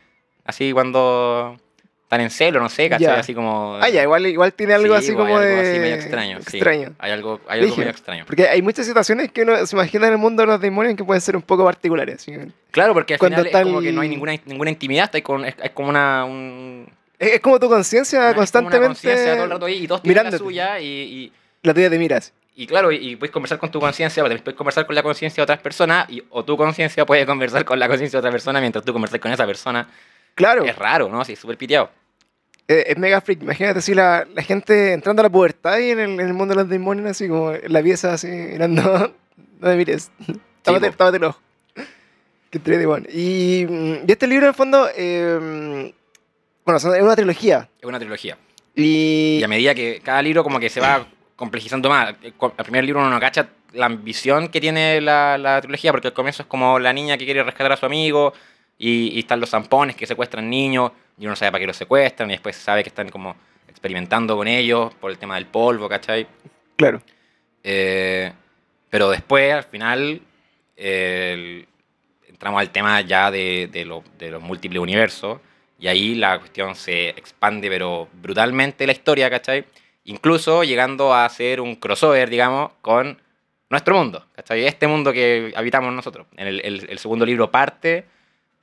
[0.45, 1.57] así cuando
[2.03, 3.07] están en celo, no sé, ¿cachai?
[3.07, 3.19] Ya.
[3.19, 3.77] Así como...
[3.81, 5.69] Ah, ya, igual, igual tiene algo Sí, así pues, hay como algo de...
[5.71, 6.37] así medio extraño.
[6.47, 6.57] sí.
[6.57, 6.93] extraño.
[6.99, 8.23] Hay algo, hay algo medio extraño.
[8.25, 11.03] Porque hay muchas situaciones que uno se imagina en el mundo de los demonios que
[11.03, 12.15] pueden ser un poco particulares.
[12.21, 12.33] así.
[12.71, 15.17] Claro, porque al Cuando final está es como que no hay ninguna, ninguna intimidad, está
[15.17, 16.23] ahí con, es, es como una...
[16.23, 16.87] Un,
[17.19, 18.87] Es, es como tu conciencia una- es como una constantemente...
[18.87, 21.31] conciencia todo el rato ahí y todos tienen la suya y- y
[21.63, 22.31] La tuya te miras.
[22.59, 25.03] Y claro, y, y puedes conversar con tu conciencia, pero también puedes conversar con la
[25.03, 28.31] conciencia de otras personas, y, o tu conciencia puede conversar con la conciencia de otra
[28.31, 29.87] persona mientras tú conversas con esa persona.
[30.33, 30.65] Claro.
[30.65, 31.23] Es raro, ¿no?
[31.23, 31.91] Sí, súper piteado.
[32.67, 33.43] Eh, es mega freak.
[33.43, 36.55] Imagínate así la, la gente entrando a la pubertad y en el, en el mundo
[36.55, 38.81] de los demonios, así como en la pieza, así mirando.
[39.59, 40.09] no me mires.
[40.63, 41.39] tápate, tápate el ojo.
[42.49, 43.05] Qué entrete, bueno.
[43.13, 43.67] Y,
[44.03, 45.93] y este libro, en el fondo, eh,
[46.65, 47.69] bueno, es una trilogía.
[47.79, 48.35] Es una trilogía.
[48.73, 49.37] Y.
[49.41, 51.05] Y a medida que cada libro como que se va
[51.37, 55.37] complejizando más, el cu- el primer libro uno no cacha la ambición que tiene la,
[55.37, 58.33] la trilogía, porque al comienzo es como la niña que quiere rescatar a su amigo,
[58.77, 62.29] y, y están los zampones que secuestran niños, y uno sabe para qué los secuestran,
[62.29, 63.35] y después se sabe que están como
[63.69, 66.27] experimentando con ellos por el tema del polvo, ¿cachai?
[66.75, 67.01] Claro.
[67.63, 68.31] Eh,
[68.89, 70.21] pero después, al final,
[70.75, 71.67] el-
[72.27, 75.39] entramos al tema ya de, de lo- de los múltiples universos.
[75.79, 79.65] Y ahí la cuestión se expande, pero brutalmente la historia, ¿cachai?
[80.07, 83.21] Incluso llegando a ser un crossover, digamos, con
[83.69, 84.65] nuestro mundo, ¿cachai?
[84.65, 86.27] Este mundo que habitamos nosotros.
[86.37, 88.05] En el, el- el segundo libro parte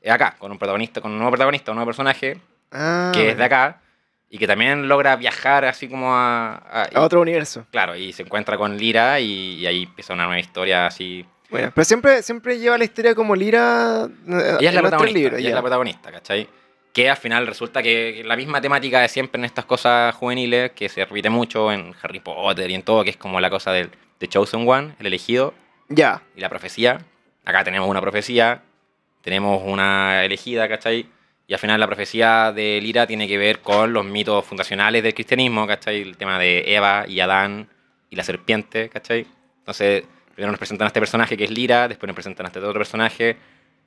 [0.02, 2.38] eh, acá, con un protagonista, con un nuevo protagonista, un nuevo personaje,
[2.72, 3.80] Ah, que es de acá,
[4.28, 6.54] y que también logra viajar así como a...
[6.54, 7.66] a- A otro universo.
[7.70, 11.24] Claro, y se encuentra con Lira y, y ahí empieza una nueva historia así.
[11.50, 14.06] Bueno, pero siempre, siempre lleva la historia como Lira.
[14.06, 15.48] eh, Ella es en la protagonista, libro, ella ya.
[15.50, 16.48] es la protagonista, ¿cachai?
[16.94, 20.88] Que al final resulta que la misma temática de siempre en estas cosas juveniles, que
[20.88, 23.90] se repite mucho en Harry Potter y en todo, que es como la cosa del
[24.18, 25.54] The Chosen One, el elegido,
[25.88, 26.22] Ya.
[26.36, 27.04] y la profecía.
[27.44, 28.62] Acá tenemos una profecía,
[29.22, 31.06] tenemos una elegida, ¿cachai?
[31.46, 35.12] Y al final la profecía de Lira tiene que ver con los mitos fundacionales del
[35.14, 36.00] cristianismo, ¿cachai?
[36.00, 37.68] El tema de Eva y Adán
[38.08, 39.26] y la serpiente, ¿cachai?
[39.58, 42.60] Entonces, primero nos presentan a este personaje que es Lira, después nos presentan a este
[42.60, 43.36] otro personaje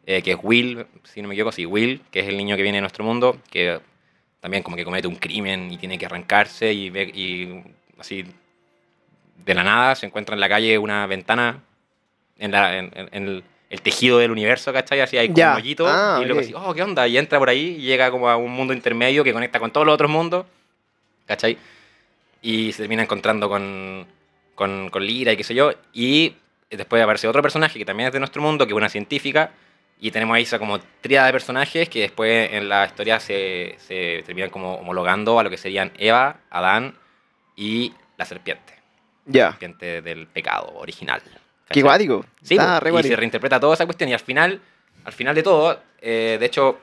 [0.08, 2.63] eh, que es Will, si no me equivoco, sí, Will, que es el niño que
[2.63, 3.80] viene de nuestro mundo, que
[4.39, 7.62] también como que comete un crimen y tiene que arrancarse y, ve, y
[8.00, 8.24] así
[9.46, 11.62] de la nada se encuentra en la calle una ventana
[12.38, 15.02] en, la- en- en- en el, el tejido del universo, ¿cachai?
[15.02, 15.52] Así hay como Ya.
[15.52, 16.46] un hoyito Ah, y luego ok.
[16.46, 17.08] así, oh, ¿qué onda?
[17.08, 19.86] Y entra por ahí y llega como a un mundo intermedio que conecta con todos
[19.86, 20.46] los otros mundos,
[21.26, 21.58] ¿cachai?
[22.41, 24.06] Y se termina encontrando con,
[24.56, 25.72] con, con Lira y qué sé yo.
[25.93, 26.34] Y
[26.70, 29.52] después aparece otro personaje que también es de nuestro mundo, que es una científica.
[29.99, 34.21] Y tenemos ahí esa como tríada de personajes que después en la historia se, se
[34.25, 36.95] terminan como homologando a lo que serían Eva, Adán
[37.55, 38.73] y la serpiente.
[39.25, 39.49] Ya.
[39.51, 41.21] Serpiente del pecado original.
[41.69, 42.23] Qué guático.
[42.43, 43.12] Sí, Está re y guático.
[43.13, 44.62] se reinterpreta toda esa cuestión y al final,
[45.03, 46.79] al final de todo, eh, de hecho,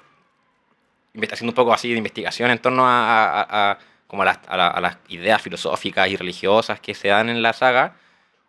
[1.31, 4.57] haciendo un poco así de investigación en torno a, a- a- como a las, a
[4.57, 7.94] la- a las ideas filosóficas y religiosas que se dan en la saga,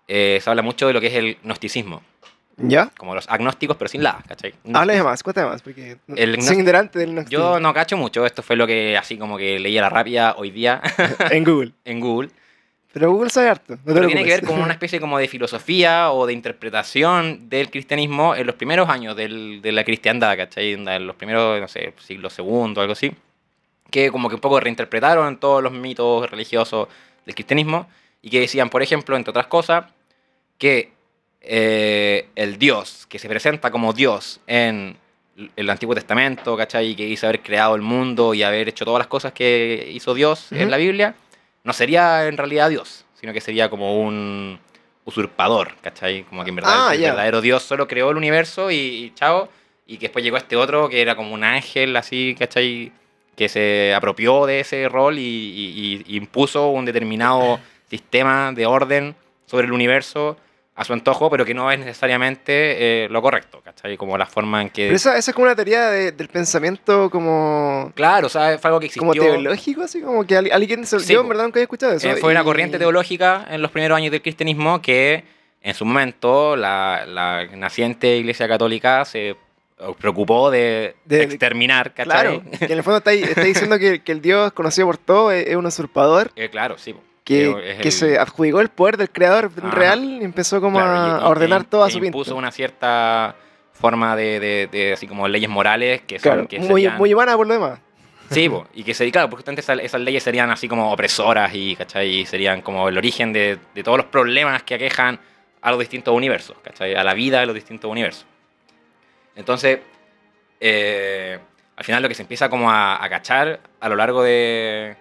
[0.08, 2.02] eh, se habla mucho de lo que es el gnosticismo,
[2.58, 2.90] ¿Ya?
[2.98, 4.54] como los agnósticos pero sin la, ¿cachai?
[4.74, 7.44] Háblame más, cuéntame más, porque El soy ignorante del gnosticismo.
[7.44, 10.36] Yo no cacho mucho, esto fue lo que así como que leí a la rápida
[10.38, 10.82] hoy día
[11.32, 11.74] En Google.
[11.84, 12.30] en Google.
[12.94, 13.74] Pero Google sabe harto.
[13.74, 17.50] No te Pero tiene que ver con una especie como de filosofía o de interpretación
[17.50, 20.72] del cristianismo en los primeros años del- de la cristiandad, ¿cachai?
[20.74, 23.12] En los primeros, no sé, siglo segundo, algo así.
[23.92, 26.88] Que como que un poco reinterpretaron todos los mitos religiosos
[27.26, 27.88] del cristianismo
[28.22, 29.86] y que decían, por ejemplo, entre otras cosas,
[30.58, 30.94] que
[31.48, 34.98] eh, el Dios, que se presenta como Dios en
[35.56, 36.92] el Antiguo Testamento, ¿cachai?
[36.92, 40.14] Y que dice haber creado el mundo y haber hecho todas las cosas que hizo
[40.14, 41.16] Dios en la Biblia,
[41.64, 44.60] no sería en realidad Dios, sino que sería como un
[45.04, 46.24] usurpador, ¿cachai?
[46.24, 49.50] Como que en verdad Ah, el verdadero Dios solo creó el universo y, y chao,
[49.86, 52.92] y que después llegó este otro que era como un ángel así, ¿cachai?
[53.36, 59.16] Que se apropió de ese rol y, y- y impuso un determinado sistema de orden
[59.46, 60.38] sobre el universo
[60.78, 63.96] a su antojo, pero que no es necesariamente eh, lo correcto, ¿cachai?
[63.96, 64.88] Como la forma en que...
[64.88, 68.68] Pero esa, esa es como una teoría de- del pensamiento como, Claro, o sea, fue
[68.70, 69.08] algo que existió...
[69.10, 70.86] como teológico, así como que al- alguien...
[70.86, 72.10] se- Sí, yo en verdad nunca había escuchado eso.
[72.10, 75.24] Eh, fue una y- corriente teológica en los primeros años del cristianismo que
[75.62, 79.38] en su momento la, la naciente Iglesia Católica se
[80.00, 82.60] preocupó de, De- exterminar, Claro, ¿cachai?
[82.68, 85.48] que en el fondo está, está diciendo que, que el Dios conocido por todo es,
[85.48, 86.94] es un usurpador Eh, claro, sí.
[87.26, 89.72] Que, es que el- se adjudicó el poder del creador Ajá.
[89.72, 91.98] real y empezó como claro, a, y- y- a ordenar e- todo a e su
[91.98, 92.08] pinta.
[92.08, 93.36] impuso una cierta
[93.74, 97.14] forma de, de- de así como leyes morales que son Claro, que muy, serían- muy
[97.14, 97.80] humana por lo demás.
[98.32, 101.52] Sí, po, y que se, claro, porque justamente esas, esas leyes serían así como opresoras
[101.54, 102.08] y, ¿cachai?
[102.22, 105.20] Y serían como el origen de, de todos los problemas que aquejan
[105.62, 106.96] a los distintos universos, ¿cachai?
[106.96, 108.26] A la vida de los distintos universos.
[109.36, 109.80] Entonces,
[110.60, 111.38] eh,
[111.76, 114.96] al final lo que se empieza como a, a cachar a lo largo de,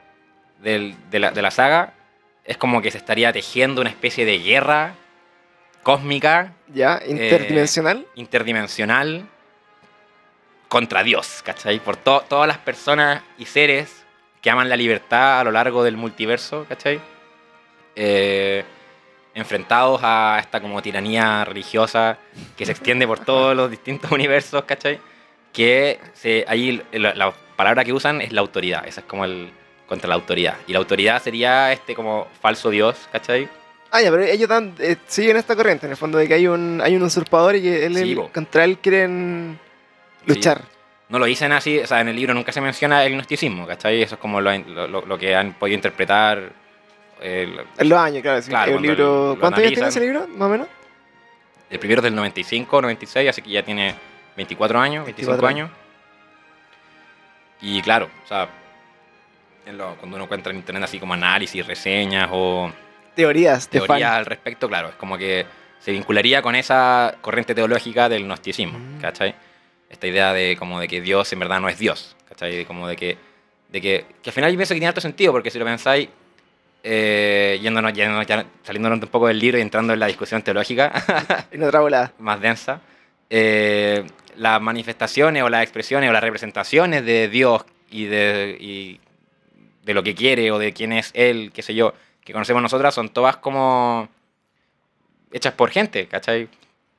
[0.60, 1.94] del- de, la, de la saga
[2.44, 4.94] es como que se estaría tejiendo una especie de guerra
[5.82, 8.06] cósmica Ya, interdimensional.
[8.14, 9.26] interdimensional
[10.68, 11.78] contra Dios, ¿cachai?
[11.80, 14.04] Por to- todas las personas y seres
[14.42, 17.00] que aman la libertad a lo largo del multiverso, ¿cachai?
[17.96, 18.64] Eh,
[19.34, 22.18] enfrentados a esta como tiranía religiosa
[22.56, 25.00] que se extiende por todos los distintos universos, ¿cachai?
[25.52, 29.50] Que se, ahí la, la palabra que usan es la autoridad, esa es como el
[29.86, 30.56] contra la autoridad.
[30.66, 33.48] Y la autoridad sería este como falso Dios, ¿cachai?
[33.90, 36.46] Ah, ya, pero ellos dan, eh, siguen esta corriente, en el fondo, de que hay
[36.48, 38.30] un, hay un usurpador y que él, Sí, él- po.
[38.32, 39.58] contra él quieren
[40.26, 40.62] luchar.
[41.08, 44.02] No lo dicen así, o sea, en el libro nunca se menciona el gnosticismo, ¿cachai?
[44.02, 46.50] Eso es como lo, lo- lo que han podido interpretar.
[47.20, 48.42] El, En los años, claro.
[48.42, 49.36] sí, Claro, cuando libro...
[49.38, 50.66] ¿Cuántos años tiene ese libro, más o menos?
[51.70, 53.94] el primero es del 95, 96, así que ya tiene
[54.36, 55.70] 24 años, 25 24 años.
[57.60, 58.48] Y claro, o sea,
[59.66, 62.70] en lo- cuando uno encuentra en internet así como análisis, reseñas o
[63.14, 65.46] Teorías teorías al respecto, claro, es como que
[65.78, 69.00] se vincularía con esa corriente teológica del gnosticismo, Mm.
[69.00, 69.34] ¿cachai?
[69.88, 72.56] Esta idea de como de que Dios en verdad no es Dios, ¿cachai?
[72.56, 73.16] De como de que,
[73.68, 76.08] de que, que al final yo pienso que tiene alto sentido, porque si lo pensáis,
[76.82, 80.92] eh, yéndonos, yéndonos ya, saliéndonos un poco del libro y entrando en la discusión teológica
[81.52, 82.12] En otra volada.
[82.18, 82.80] más densa,
[83.30, 84.04] eh,
[84.36, 89.00] las manifestaciones o las expresiones o las representaciones de Dios y de, y
[89.84, 91.94] de lo que quiere o de quién es Él, qué sé yo,
[92.24, 94.08] que conocemos nosotras, son todas como
[95.32, 96.48] hechas por gente, ¿cachai?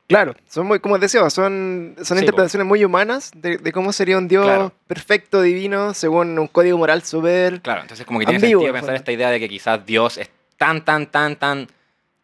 [0.08, 4.19] Claro, son muy, como decía, son, son Sí, interpretaciones muy humanas de, de cómo sería
[4.19, 4.71] un Dios Claro.
[4.86, 7.60] perfecto, divino, según un código moral súper...
[7.62, 10.30] Claro, entonces como que tiene Ambiguo, sentido pensar esta idea de que quizás Dios es
[10.58, 11.67] tan, tan, tan, tan,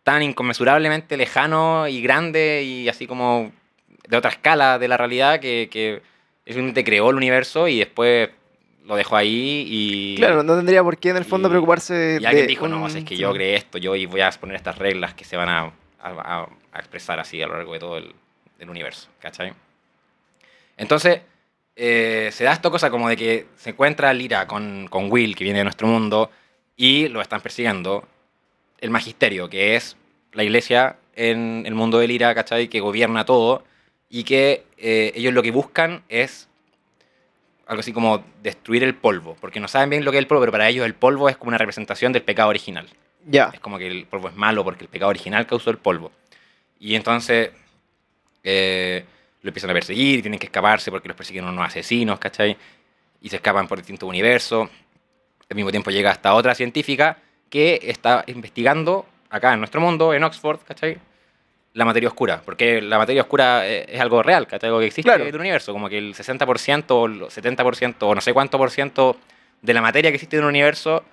[0.04, 3.52] tan inconmensurablemente lejano y grande y así como
[4.08, 6.04] de otra escala de la realidad que, que
[6.46, 8.30] simplemente creó el universo y después
[8.86, 10.16] lo dejó ahí y...
[10.18, 12.22] Claro, no tendría por qué en el fondo y- preocuparse de...
[12.22, 14.56] Y alguien dijo, un- no, es que yo creé esto, yo y voy a poner
[14.56, 17.98] estas reglas que se van a, a- a expresar así a lo largo de todo
[17.98, 18.14] el,
[18.58, 19.54] del universo, ¿cachai?
[20.78, 21.22] Entonces,
[21.76, 25.44] eh, se da esto cosa como de que se encuentra Lira con, con Will, que
[25.44, 26.32] viene de nuestro mundo,
[26.76, 28.08] y lo están persiguiendo
[28.80, 29.96] el magisterio, que es
[30.34, 32.68] la iglesia en el mundo de Lira, ¿cachai?
[32.68, 33.64] Que gobierna todo
[34.10, 36.48] y que eh, ellos lo que buscan es
[37.72, 40.42] algo así como destruir el polvo, porque no saben bien lo que es el polvo,
[40.42, 42.86] pero para ellos el polvo es como una representación del pecado original.
[43.26, 43.50] Ya.
[43.54, 46.12] Es como que el polvo es malo porque el pecado original causó el polvo.
[46.82, 47.52] Y entonces
[48.44, 49.06] eh,
[49.42, 52.58] lo empiezan a perseguir y tienen que escaparse porque los persiguen unos asesinos, ¿cachai?
[53.22, 54.70] Y se escapan por distintos universos.
[55.50, 60.26] Al mismo tiempo llega hasta otra científica que está investigando acá en nuestro mundo, en
[60.26, 60.98] Oxford, ¿cachai?
[61.74, 64.68] La materia oscura, porque la materia oscura eh, es algo real, ¿cachai?
[64.68, 65.24] Algo que existe Claro.
[65.24, 68.70] en el universo, como que el 60% o el 70% o no sé cuánto por
[68.72, 69.16] ciento
[69.62, 71.04] de la materia que existe en el universo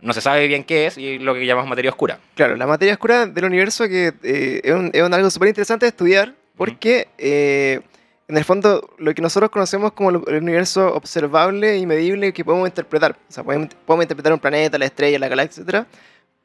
[0.00, 2.18] no se sabe bien qué es y es lo que llamamos materia oscura.
[2.36, 5.86] Claro, la materia oscura del universo que eh, es, un- es un algo súper interesante
[5.86, 7.80] de estudiar porque eh,
[8.28, 12.68] en el fondo lo que nosotros conocemos como el universo observable y medible que podemos
[12.68, 13.16] interpretar.
[13.28, 15.86] O sea, podemos, podemos interpretar un planeta, la estrella, la galaxia, etc.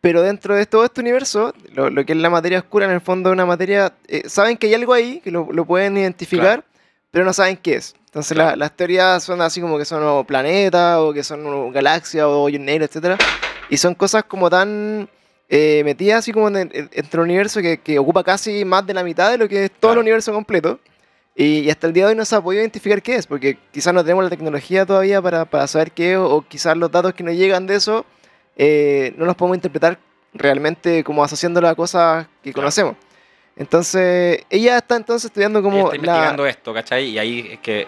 [0.02, 3.02] Pero dentro de todo este universo, lo, lo que es la materia oscura en el
[3.02, 3.94] fondo es una materia...
[4.08, 6.64] eh, saben que hay algo ahí, que lo, lo pueden identificar,
[7.12, 7.96] pero no saben qué es.
[8.06, 8.58] Entonces la- Claro.
[8.58, 12.90] las teorías son así como que son planetas o que son galaxias o hoyos negros,
[12.96, 13.20] etc.
[13.70, 15.10] Y son cosas como tan
[15.50, 19.04] eh, metidas así como en entre el universo que, que ocupa casi más de la
[19.04, 20.02] mitad de lo que es todo el Claro.
[20.02, 20.80] universo completo.
[21.36, 23.58] Y, y hasta el día de hoy no se ha podido identificar qué es, porque
[23.72, 27.14] quizás no tenemos la tecnología todavía para, para saber qué es, o quizás los datos
[27.14, 28.06] que nos llegan de eso
[28.62, 29.98] eh, no los podemos interpretar
[30.34, 32.64] realmente como asociándolo a cosas que Claro.
[32.66, 32.96] conocemos.
[33.56, 35.96] Entonces, ella está entonces estudiando como está la...
[35.98, 37.06] investigando esto, ¿cachai?
[37.06, 37.88] Y ahí es que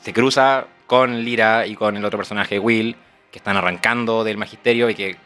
[0.00, 2.96] se cruza con Lira y con el otro personaje, Will,
[3.30, 5.16] que están arrancando del magisterio y que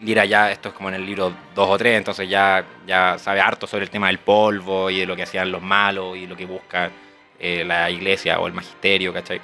[0.00, 3.40] Lira ya, esto es como en el libro 2 o 3, entonces ya, ya sabe
[3.40, 6.36] harto sobre el tema del polvo y de lo que hacían los malos y lo
[6.36, 6.90] que busca
[7.38, 9.40] eh, la iglesia o el magisterio, ¿cachai?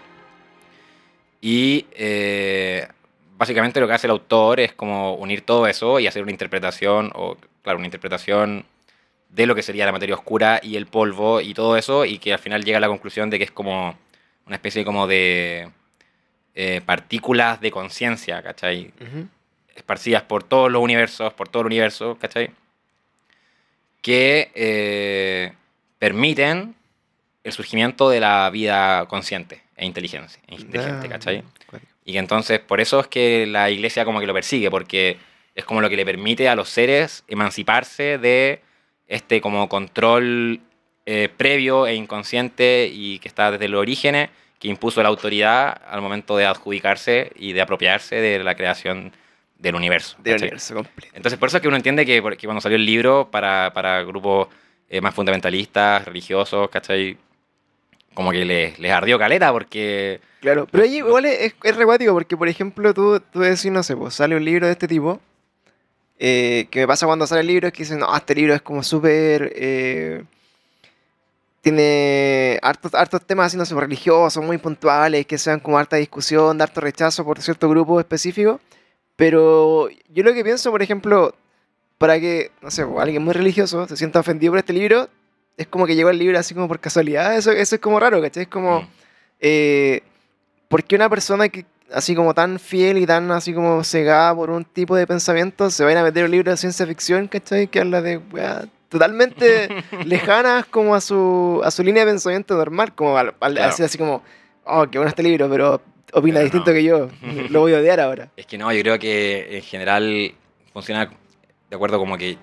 [1.40, 2.87] Y eh,
[3.40, 7.11] básicamente lo que hace el autor es como unir todo eso y hacer una interpretación,
[7.14, 8.66] o claro, una interpretación
[9.31, 12.35] de lo que sería la materia oscura y el polvo y todo eso, y que
[12.35, 13.96] al final llega a la conclusión de que es como
[14.44, 15.70] una especie como de
[16.55, 18.92] eh, partículas de conciencia, ¿cachai?
[19.74, 22.50] Esparcidas por todos los universos, por todo el universo, ¿cachai?
[24.03, 25.55] Que eh,
[25.98, 26.74] permiten
[27.42, 31.42] el surgimiento de la vida consciente e inteligencia, inteligente, ¿cachai?
[32.05, 35.19] Y que entonces por eso es que la iglesia como que lo persigue, porque
[35.55, 38.63] es como lo que le permite a los seres emanciparse de
[39.07, 40.61] este como control
[41.07, 46.03] eh, previo e inconsciente y que está desde los orígenes que impuso la autoridad al
[46.03, 49.13] momento de adjudicarse y de apropiarse de la creación
[49.59, 50.17] del universo.
[50.21, 50.49] Del ¿cachai?
[50.49, 51.13] universo completo.
[51.15, 54.03] Entonces por eso es que uno entiende que, que cuando salió el libro para, para
[54.03, 54.49] grupos
[54.89, 57.17] eh, más fundamentalistas, religiosos, ¿cachai?
[58.14, 60.20] Como que les, les ardió caleta porque...
[60.40, 63.70] Claro, pero ahí igual es, es, es re cuático porque, por ejemplo, tú, tú decís,
[63.70, 65.20] no sé, pues sale un libro de este tipo,
[66.18, 68.62] eh, que me pasa cuando sale el libro, es que dicen, no, este libro es
[68.62, 69.53] como súper...
[69.55, 70.25] eh,
[71.61, 76.57] tiene hartos, hartos temas así, no sé, religiosos, muy puntuales, que sean como harta discusión,
[76.57, 78.61] de harto rechazo por cierto grupo específico,
[79.16, 81.35] pero yo lo que pienso, por ejemplo,
[81.99, 85.09] para que, no sé, pues, alguien muy religioso se sienta ofendido por este libro,
[85.57, 88.21] es como que llegó el libro así como por casualidad, eso, eso es como raro,
[88.23, 88.45] ¿cachai?
[88.45, 88.83] Es como...
[88.83, 88.89] Mm,
[89.43, 90.03] Eh,
[90.69, 94.51] ¿Por qué una persona que así como tan fiel y tan así como cegada por
[94.51, 97.27] un tipo de pensamiento se va a ir a meter un libro de ciencia ficción,
[97.27, 97.67] ¿cachai?
[97.67, 99.69] Que habla de weas totalmente
[100.05, 103.71] lejanas como a su, a su línea de pensamiento normal, como al, al Claro.
[103.71, 104.23] decir así como,
[104.65, 105.81] oh, qué bueno este libro, pero
[106.13, 106.75] opina Pero distinto no.
[106.77, 107.09] que yo,
[107.51, 108.31] lo voy a odiar ahora.
[108.37, 110.35] Es que no, yo creo que en general
[110.73, 111.11] funciona
[111.71, 112.37] de acuerdo como que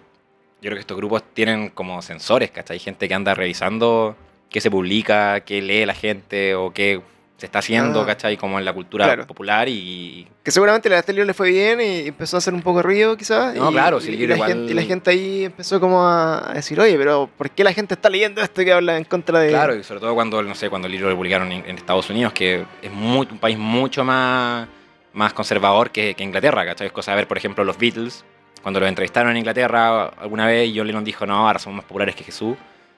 [0.62, 2.76] yo creo que estos grupos tienen como sensores, ¿cachai?
[2.76, 4.16] Hay gente que anda revisando
[4.50, 7.02] qué se publica, qué lee la gente o qué
[7.38, 8.06] se está haciendo, Ah.
[8.08, 8.36] ¿cachai?
[8.38, 9.28] Como en la cultura Claro.
[9.28, 10.28] popular y...
[10.42, 12.84] Que seguramente a este libro le fue bien y empezó a hacer un poco de
[12.84, 13.54] ruido quizás.
[13.54, 15.46] No, y, claro, sí, y, el y libro la igual- gente, y la gente ahí
[15.46, 18.74] empezó como a, a decir, oye, pero ¿por qué la gente está leyendo esto que
[18.74, 19.50] habla en contra de...
[19.50, 22.10] Claro, y sobre todo cuando, no sé, cuando el libro lo publicaron en, en Estados
[22.10, 24.68] Unidos, que es muy- un país mucho más,
[25.14, 26.88] más conservador que, que Inglaterra, ¿cachai?
[26.88, 28.26] Es cosa de ver, por ejemplo, los Beatles,
[28.68, 32.14] cuando los entrevistaron en Inglaterra alguna vez, John Lennon dijo, no, ahora somos más populares
[32.16, 32.58] que Jesús.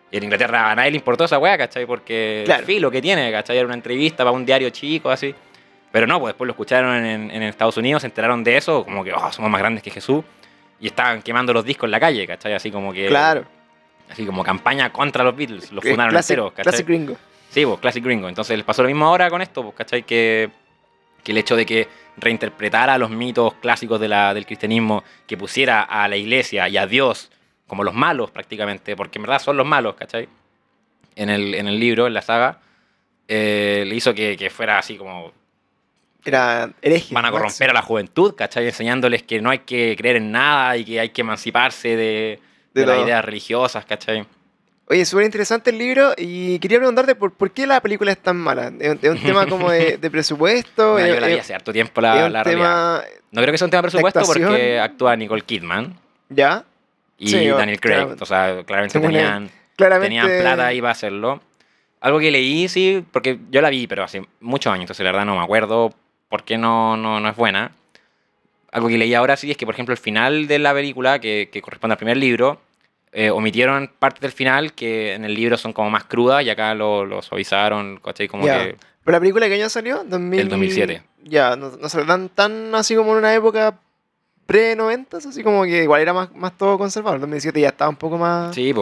[0.10, 1.86] Y en Inglaterra a nadie le importó esa weá, ¿cachai?
[1.86, 2.62] Porque Claro.
[2.62, 3.56] el filo que tiene, ¿cachai?
[3.56, 5.36] Era una entrevista para un diario chico, así.
[5.92, 9.04] Pero no, pues después lo escucharon en, en Estados Unidos, se enteraron de eso, como
[9.04, 10.24] que, oh, somos más grandes que Jesús.
[10.80, 12.56] Y estaban quemando los discos en la calle, ¿cachai?
[12.56, 13.06] Así como que...
[13.06, 13.46] Claro.
[14.10, 15.72] Así como campaña contra los Beatles.
[15.72, 16.64] Los Es fundaron classic- enteros, ¿cachai?
[16.64, 17.16] classic gringo.
[17.52, 18.28] Sí, pues, Classic Gringo.
[18.28, 20.02] Entonces les pasó lo mismo ahora con esto, pues, ¿cachai?
[20.02, 20.50] Que,
[21.24, 21.88] que el hecho de que
[22.22, 26.86] reinterpretara los mitos clásicos de la, del cristianismo, que pusiera a la iglesia y a
[26.88, 27.32] Dios
[27.68, 30.28] como los malos prácticamente, porque en verdad son los malos, ¿cachai?
[31.16, 32.60] En el, en el libro, en la saga,
[33.28, 35.32] eh, le hizo que, que fuera así como
[36.26, 37.14] Era hereje.
[37.14, 38.66] van a corromper a la juventud, ¿cachai?
[38.66, 42.40] Enseñándoles que no hay que creer en nada y que hay que emanciparse de,
[42.74, 44.26] De de las ideas religiosas, ¿cachai?
[44.92, 48.38] Oye, súper interesante el libro y quería preguntarte por, por qué la película es tan
[48.38, 48.72] mala.
[48.80, 50.98] ¿Es, es un tema como de, de presupuesto?
[50.98, 53.04] ¿Es- yo la vi hace harto tiempo la, la tema...
[53.32, 54.50] No creo que sea un tema de presupuesto actuación?
[54.50, 55.96] porque actúa Nicole Kidman
[56.30, 56.64] ¿Ya?
[57.20, 57.94] y Sí, Daniel Craig.
[57.98, 58.24] claramente.
[58.24, 60.08] O sea, claramente tenían, Claramente...
[60.26, 61.40] tenían plata ahí para hacerlo.
[62.02, 65.26] Algo que leí, sí, porque yo la vi, pero hace muchos años, entonces la verdad
[65.26, 65.94] no me acuerdo
[66.30, 67.74] por qué no, no, no es buena.
[68.72, 71.50] Algo que leí ahora sí es que, por ejemplo, el final de la película, que,
[71.52, 72.62] que corresponde al primer libro,
[73.12, 76.74] eh, omitieron partes del final que en el libro son como más crudas y acá
[76.76, 78.28] lo, lo suavizaron, ¿cachai?
[78.28, 78.60] Como Ya.
[78.66, 78.78] que...
[79.04, 80.04] ¿Pero la película qué año salió?
[80.04, 80.40] 2000...
[80.40, 81.04] El 2007.
[81.24, 83.80] Ya, no, no salió tan, tan así como en una época
[84.46, 87.16] pre-90, así como que igual era más, más todo conservado.
[87.16, 88.74] El 2007 ya estaba un poco más, Sí,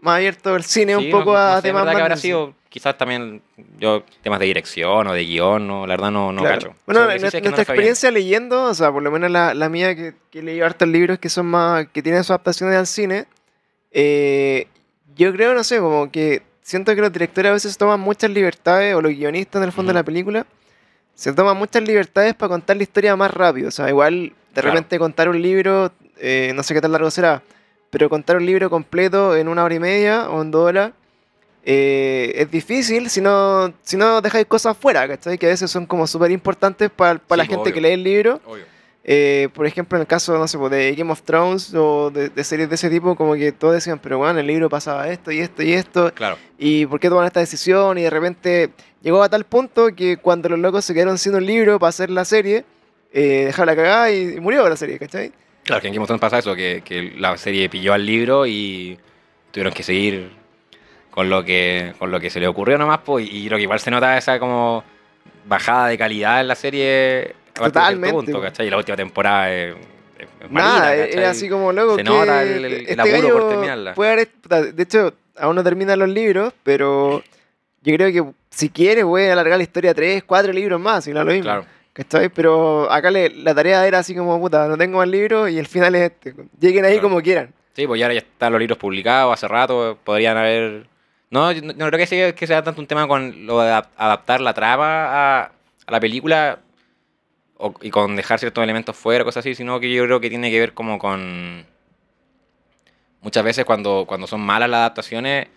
[0.00, 2.54] más abierto el cine, Sí, un poco no, a no temas más que habrá sido
[2.74, 3.40] quizás también
[3.78, 6.56] yo temas de dirección o de guion, no, la verdad no, no Claro.
[6.60, 6.76] cacho.
[6.86, 7.54] Bueno, sí nuestra, bien.
[7.54, 11.20] experiencia leyendo, o sea, por lo menos la, la mía que, que leí hartos libros
[11.20, 13.26] que son más, que tienen sus adaptaciones al cine,
[13.92, 14.66] eh,
[15.14, 18.92] yo creo, no sé, como que siento que los directores a veces toman muchas libertades,
[18.96, 20.44] o los guionistas en el fondo de la película,
[21.14, 23.68] se toman muchas libertades para contar la historia más rápido.
[23.68, 24.70] O sea, igual de Claro.
[24.70, 27.40] repente contar un libro, eh, no sé qué tan largo será,
[27.90, 30.90] pero contar un libro completo en una hora y media o en dos horas.
[31.64, 35.38] Eh, es difícil si no, si no dejáis cosas fuera, ¿cachai?
[35.38, 37.72] Que a veces son como súper importantes para Sí, la gente obvio.
[37.74, 38.40] que lee el libro.
[38.46, 38.64] Obvio.
[39.06, 42.30] Eh, por ejemplo, en el caso, no sé, pues, de Game of Thrones o de,
[42.30, 45.08] de series de ese tipo, como que todos decían, pero bueno, en el libro pasaba
[45.10, 46.38] esto y esto y esto, Claro.
[46.58, 48.70] y por qué toman esta decisión, y de repente
[49.02, 52.08] llegó a tal punto que cuando los locos se quedaron sin un libro para hacer
[52.08, 52.64] la serie,
[53.12, 55.32] eh, dejaron la cagada y, y murió la serie, ¿cachai?
[55.64, 58.46] Claro, que en Game of Thrones pasa eso, que, que la serie pilló al libro
[58.46, 58.98] y
[59.50, 60.30] tuvieron que seguir
[61.14, 63.78] con lo que, con lo que se le ocurrió nomás, pues, y creo que igual
[63.78, 64.82] se nota esa como
[65.46, 68.40] bajada de calidad en la serie a Totalmente, punto.
[68.40, 68.66] ¿cachai?
[68.66, 69.76] Y la última temporada es,
[70.18, 71.12] es- es Nada, ¿cachai?
[71.12, 71.92] era así como loco.
[71.96, 73.94] Se que nota el- el- el este apuro por terminarla.
[73.94, 77.22] puede haber- de hecho, aún no terminan los libros, pero
[77.82, 81.20] yo creo que si quiere puede alargar la historia tres, cuatro libros más, y no
[81.20, 81.44] es lo mismo.
[81.44, 81.66] Claro.
[81.92, 82.28] ¿Cachai?
[82.28, 85.66] Pero acá le- la tarea era así como, puta, no tengo más libros y el
[85.68, 86.34] final es este.
[86.58, 87.08] Lleguen ahí Claro.
[87.08, 87.54] como quieran.
[87.76, 90.86] Sí, pues ya están los libros publicados hace rato, podrían haber...
[91.30, 93.88] No, yo no, creo que sea, que sea tanto un tema con lo de adap-
[93.96, 95.42] adaptar la trama a,
[95.86, 96.60] a la película
[97.56, 100.50] o- y con dejar ciertos elementos fuera, cosas así, sino que yo creo que tiene
[100.50, 101.66] que ver como con...
[103.20, 105.48] Muchas veces cuando, cuando son malas las adaptaciones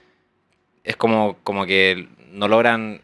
[0.84, 3.02] es como, como que no logran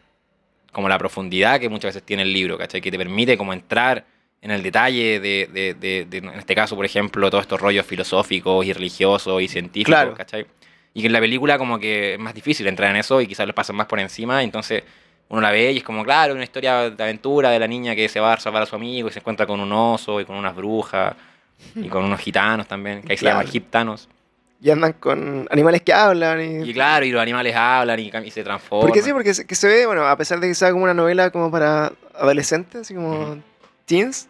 [0.72, 2.80] como la profundidad que muchas veces tiene el libro, ¿cachai?
[2.80, 4.04] Que te permite como entrar
[4.40, 7.84] en el detalle de, de- de- de, en este caso, por ejemplo, todos estos rollos
[7.86, 10.14] filosóficos y religiosos y científicos, Claro.
[10.14, 10.46] ¿cachai?
[10.94, 13.46] Y que en la película como que es más difícil entrar en eso y quizás
[13.46, 14.82] les pasan más por encima, entonces
[15.28, 18.08] uno la ve y es como, claro, una historia de aventura de la niña que
[18.08, 20.36] se va a salvar a su amigo y se encuentra con un oso y con
[20.36, 21.14] unas brujas
[21.74, 24.08] y con unos gitanos también, que ahí se llaman gitanos.
[24.60, 26.40] Y andan con animales que hablan.
[26.40, 26.70] Y...
[26.70, 28.86] Y claro, y los animales hablan y, se transforman.
[28.86, 30.94] Porque sí, porque se, que se ve, bueno, a pesar de que sea como una
[30.94, 33.36] novela como para adolescentes, así como
[33.84, 34.28] teens,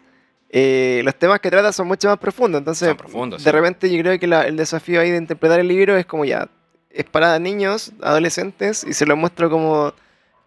[0.49, 2.59] eh, los temas que trata son mucho más profundos.
[2.59, 3.55] Entonces, Son profundos, de sí.
[3.55, 6.47] repente yo creo que la- el desafío ahí de interpretar el libro es como ya,
[6.95, 9.93] es para niños, adolescentes, y se lo muestro como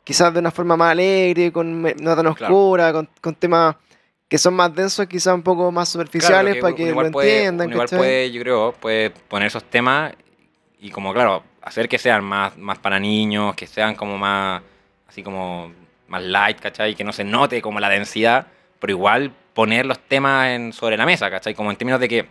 [0.05, 2.55] quizás de una forma más alegre, con no tan Claro.
[2.55, 3.77] oscura, con, con temas
[4.29, 7.71] que son más densos, quizás un poco más superficiales Claro, para que lo puede- entiendan.
[7.71, 10.13] igual puede, yo creo, puede poner esos temas
[10.81, 14.63] y como, claro, hacer que sean más, más para niños, que sean como más,
[15.09, 15.73] así como
[16.09, 16.95] más light, ¿cachai?
[16.95, 18.47] Que no se note como la densidad,
[18.81, 21.55] pero igual poner los temas en, sobre la mesa, ¿cachai?
[21.55, 22.27] Como en términos de que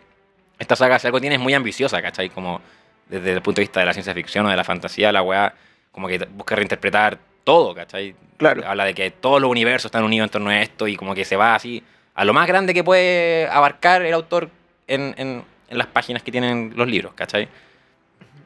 [0.57, 2.29] esta saga, si algo tiene, es muy ambiciosa, ¿cachai?
[2.29, 2.61] Como
[3.09, 5.53] desde el punto de vista de la ciencia ficción o de la fantasía, la weá
[5.91, 8.15] como que busca reinterpretar todo, ¿cachai?
[8.37, 8.63] Claro.
[8.67, 11.25] Habla de que todos los universos están unidos en torno a esto y como que
[11.25, 11.83] se va así
[12.13, 14.49] a lo más grande que puede abarcar el autor
[14.87, 17.47] en, en- en las páginas que tienen los libros, ¿cachai?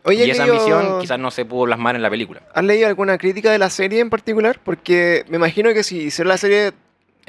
[0.03, 2.41] Oye, y ¿has esa leído- ambición quizás no se pudo plasmar en la película.
[2.55, 4.59] ¿Has leído alguna crítica de la serie en particular?
[4.63, 6.71] Porque me imagino que si hicieron la serie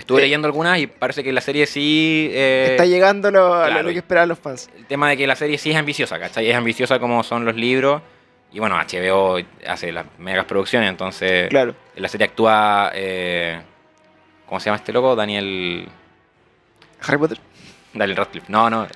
[0.03, 2.28] Estuve Eh, leyendo algunas y parece que la serie sí...
[2.32, 4.68] eh, está llegando lo, a lo que esperaban los fans.
[4.76, 6.50] el tema de que la serie sí es ambiciosa, ¿cachai?
[6.50, 8.03] Es ambiciosa como son los libros.
[8.53, 11.74] Y bueno, HBO hace las megas producciones, entonces Claro.
[11.94, 12.90] en la serie actúa...
[12.94, 13.61] eh,
[14.46, 15.14] ¿Cómo se llama este loco?
[15.16, 15.88] Daniel...
[17.00, 17.38] Harry Potter.
[17.94, 18.46] Daniel Radcliffe.
[18.50, 18.86] No, no.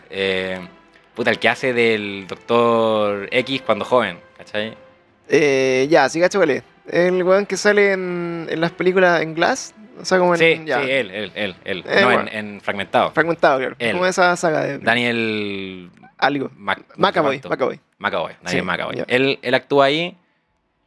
[1.14, 4.76] puta, el que hace del Doctor X cuando joven, ¿cachai?
[5.28, 6.62] Eh, ya, sí, cacho cuál es.
[6.90, 9.72] El weón que sale en, en las películas en Glass.
[10.00, 10.38] O sea, como en.
[10.40, 11.56] Sí, ya, sí, él, él, él.
[11.64, 11.84] él.
[11.86, 12.28] Eh, no, bueno.
[12.30, 13.10] en, en Fragmentado.
[13.12, 13.76] Fragmentado, claro.
[13.78, 13.92] Él.
[13.92, 14.78] Como esa saga de.
[14.78, 16.50] Daniel Algo.
[16.56, 17.40] Mac- Macaboy.
[17.48, 17.80] Macaboy.
[17.98, 18.96] Macaboy, Daniel Sí, Macaboy.
[18.96, 19.04] ya.
[19.08, 20.16] Él, él actúa ahí.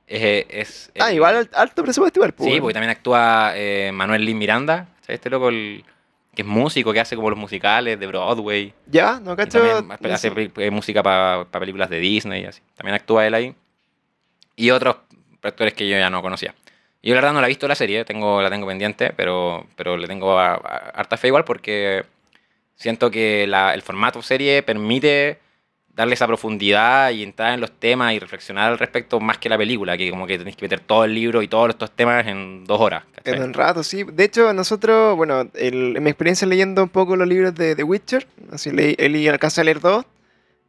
[0.07, 3.91] eh, es, Ah, el- igual al- alto presupuesto igual, pues, Sí, porque también actúa eh,
[3.93, 4.87] Manuel Lin Miranda.
[5.01, 5.15] ¿sabes?
[5.19, 5.83] Este loco el-
[6.35, 8.73] que es músico, que hace como los musicales de Broadway.
[8.87, 9.59] Ya, no cacho.
[9.59, 12.61] también hace eh, música para películas de Disney y así.
[12.75, 13.55] También actúa él ahí.
[14.55, 14.97] y otros
[15.41, 16.53] actores que yo ya no conocía.
[17.01, 19.95] Yo la verdad no la he visto la serie, tengo, la tengo pendiente, pero, pero
[19.97, 22.03] le tengo a, a- harta fe igual porque
[22.75, 25.39] siento que la- el formato serie permite
[25.93, 29.57] darle esa profundidad y entrar en los temas y reflexionar al respecto más que la
[29.57, 32.63] película, que como que tenéis que meter todo el libro y todos estos temas en
[32.65, 33.03] dos horas.
[33.15, 33.33] ¿cachai?
[33.35, 34.03] En un rato, sí.
[34.03, 37.83] De hecho, nosotros, bueno, el- en mi experiencia leyendo un poco los libros de The
[37.83, 40.05] Witcher, así leí, leí- alcancé a leer dos,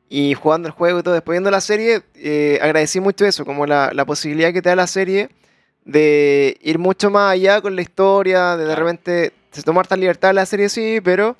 [0.08, 3.66] y jugando el juego y todo, después viendo la serie, eh, agradecí mucho eso, como
[3.66, 5.28] la, la posibilidad que te da la serie
[5.91, 10.32] de ir mucho más allá con la historia, de de repente se tomar tan libertad
[10.32, 11.36] la serie, sí, pero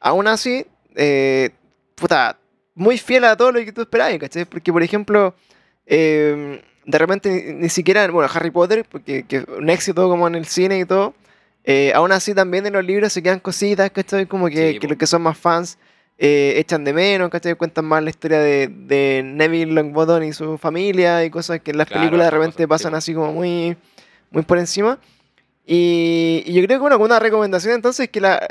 [0.00, 1.50] aún así, eh,
[1.96, 2.38] puta,
[2.74, 4.46] muy fiel a todo lo que tú esperabas, ¿cachai?
[4.46, 5.34] Porque, por ejemplo,
[5.86, 10.46] eh, de repente ni, siquiera, bueno, Harry Potter, porque que un éxito como en el
[10.46, 11.12] cine y todo,
[11.64, 14.24] eh, aún así también en los libros se quedan cositas, ¿cachai?
[14.26, 14.92] Como que, Sí, que po.
[14.92, 15.76] los que son más fans
[16.16, 17.54] eh, echan de menos, ¿cachai?
[17.54, 21.78] Cuentan más la historia de, de Neville Longbottom y su familia y cosas que en
[21.78, 23.76] las Claro, películas de repente cosas, pasan así como muy,
[24.30, 24.98] muy por encima.
[25.66, 28.46] Y, y yo creo que bueno, una recomendación entonces es que la,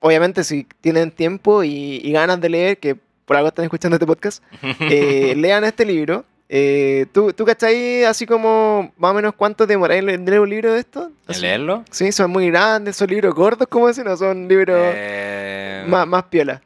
[0.00, 4.06] obviamente si tienen tiempo y, y ganas de leer, que por algo están escuchando este
[4.06, 4.42] podcast,
[4.80, 6.24] eh, lean este libro.
[6.48, 10.72] Eh, ¿tú, ¿Tú cachai así como más o menos cuánto demoráis en leer un libro
[10.72, 11.10] de esto?
[11.26, 11.84] ¿En leerlo?
[11.90, 16.22] Sí, son muy grandes, son libros gordos, como dicen, o son libros Eh, más, más
[16.24, 16.62] piola.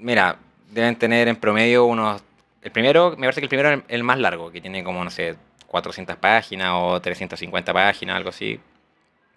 [0.00, 0.36] Mira,
[0.72, 2.22] deben tener en promedio unos...
[2.60, 5.10] El primero, me parece que el primero es el más largo, que tiene como, no
[5.10, 5.36] sé,
[5.74, 8.60] 400 páginas o 350 páginas, algo así.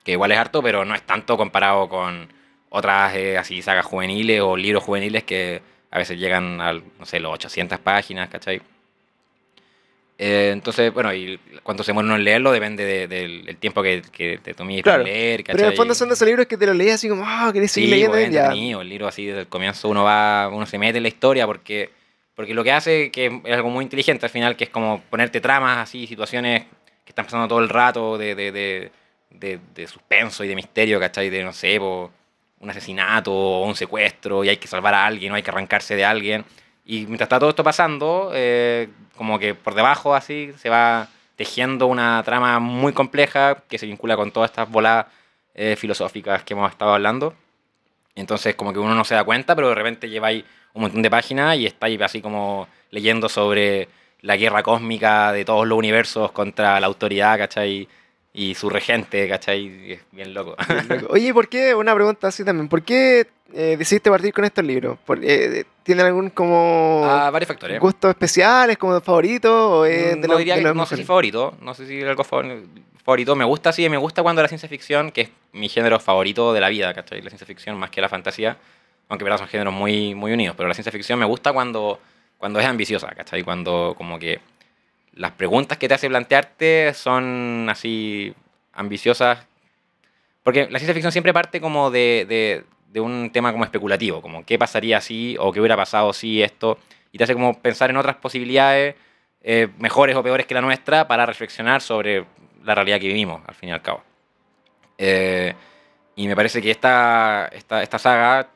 [0.04, 2.32] Que igual es harto, pero no es tanto comparado con
[2.70, 7.20] otras eh, así sagas juveniles o libros juveniles que a veces llegan a, no sé,
[7.20, 8.62] los 800 páginas, ¿cachai?
[10.20, 13.82] Eh, entonces, bueno, y cuánto se muere uno en leerlo depende de- del del tiempo
[13.84, 15.78] que, que te tomes Claro, para leer, Pero en el ¿cachai?
[15.78, 17.92] fondo son de esos libros que te los lees así como, ah, querés seguir Sí,
[17.96, 18.14] leyendo.
[18.14, 18.52] pues, es ya.
[18.52, 21.90] el libro así desde el comienzo uno va, uno se mete en la historia porque,
[22.38, 25.42] porque lo que hace que es algo muy inteligente al final, que es como ponerte
[25.42, 26.66] tramas así, situaciones
[27.04, 28.52] que están pasando todo el rato de, de,
[29.32, 31.32] de, de- suspenso y de misterio, ¿cachai?
[31.32, 32.12] De, no sé, po,
[32.60, 35.96] un asesinato o un secuestro y hay que salvar a alguien o hay que arrancarse
[35.96, 36.46] de alguien.
[36.86, 41.88] Y mientras está todo esto pasando, eh, como que por debajo así se va tejiendo
[41.88, 45.08] una trama muy compleja que se vincula con todas estas bolas
[45.56, 47.34] eh, filosóficas que hemos estado hablando.
[48.18, 50.44] Entonces como que uno no se da cuenta, pero de repente lleváis
[50.74, 53.88] un montón de páginas y estáis así como leyendo sobre
[54.22, 57.88] la guerra cósmica de todos los universos contra la autoridad, ¿cachai?
[58.34, 59.62] Y su regente, ¿cachai?
[59.62, 60.56] Y es bien loco.
[60.90, 61.08] Loco.
[61.14, 61.74] Oye, ¿por qué?
[61.74, 62.68] Una pregunta así también.
[62.68, 64.98] ¿Por qué eh, decidiste partir con estos libros?
[65.06, 67.80] ¿Por- eh, ¿Tienen algún como Ah, varios factores.
[67.80, 69.52] gustos especiales, como favoritos?
[69.52, 72.02] ¿O es Mm, de no diría de los no sé si favorito, no sé si
[72.04, 72.62] algo favor-
[73.08, 73.38] favorito.
[73.38, 76.60] Me gusta, sí, me gusta cuando la ciencia ficción, que es mi género favorito de
[76.60, 77.22] la vida, ¿cachai?
[77.22, 78.58] La ciencia ficción más que la fantasía,
[79.08, 82.02] aunque verdad son géneros muy, muy unidos, pero la ciencia ficción me gusta cuando,
[82.38, 83.44] cuando es ambiciosa, ¿cachai?
[83.44, 84.42] Cuando como que
[85.14, 88.34] las preguntas que te hace plantearte son así
[88.74, 89.40] ambiciosas.
[90.44, 94.58] Porque la ciencia ficción siempre parte como de, de- un tema como especulativo, como qué
[94.58, 96.80] pasaría si o qué hubiera pasado si esto,
[97.12, 98.96] y te hace como pensar en otras posibilidades
[99.44, 102.26] eh, mejores o peores que la nuestra para reflexionar sobre
[102.68, 104.02] la realidad que vivimos, al fin y al cabo.
[104.98, 105.54] Eh,
[106.16, 108.48] y me parece que esta, esta, esta saga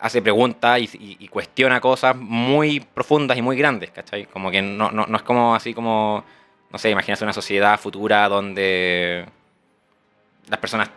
[0.00, 4.26] hace preguntas y, y- y cuestiona cosas muy profundas y muy grandes, ¿cachai?
[4.26, 6.24] Como que no, no, no es como así como,
[6.70, 9.26] no sé, imagínate una sociedad futura donde
[10.48, 10.90] las personas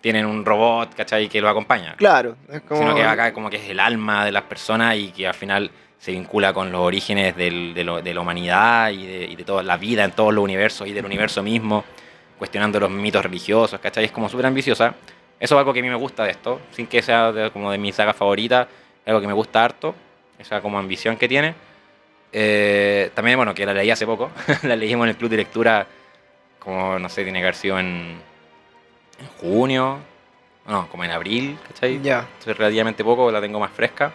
[0.00, 1.28] tienen un robot, ¿cachai?
[1.28, 1.94] Que lo acompaña.
[1.96, 2.80] Claro, es como...
[2.80, 5.70] Sino que acá como que es el alma de las personas y que al final
[5.98, 9.44] se vincula con los orígenes del- de, lo- de la humanidad y de, y de
[9.44, 11.84] toda la vida en todos los universos y del universo mismo,
[12.38, 14.04] cuestionando los mitos religiosos, ¿cachai?
[14.04, 14.94] Es como súper ambiciosa.
[15.40, 17.70] Eso es algo que a mí me gusta de esto, sin que sea de- como
[17.72, 18.62] de mi saga favorita,
[19.04, 19.94] es algo que me gusta harto,
[20.38, 21.54] esa como ambición que tiene.
[22.32, 24.30] Eh, también, bueno, que la leí hace poco,
[24.62, 25.86] la leímos en el club de lectura,
[26.58, 28.20] como, no sé, tiene que haber sido en,
[29.20, 29.98] en junio,
[30.66, 32.00] no, como en abril, ¿cachai?
[32.02, 32.20] Ya.
[32.20, 34.12] Entonces, relativamente poco, la tengo más fresca.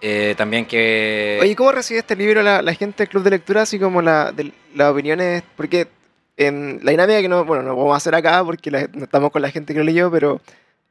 [0.00, 1.38] Eh, también que...
[1.40, 3.62] Oye, ¿cómo recibe este libro la, la gente del club de lectura?
[3.62, 5.88] Así como la, de- las opiniones, porque
[6.36, 9.30] en la dinámica que no, bueno, no vamos a hacer acá porque la- no estamos
[9.30, 10.40] con la gente que lo leyó, pero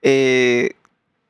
[0.02, 0.72] eh,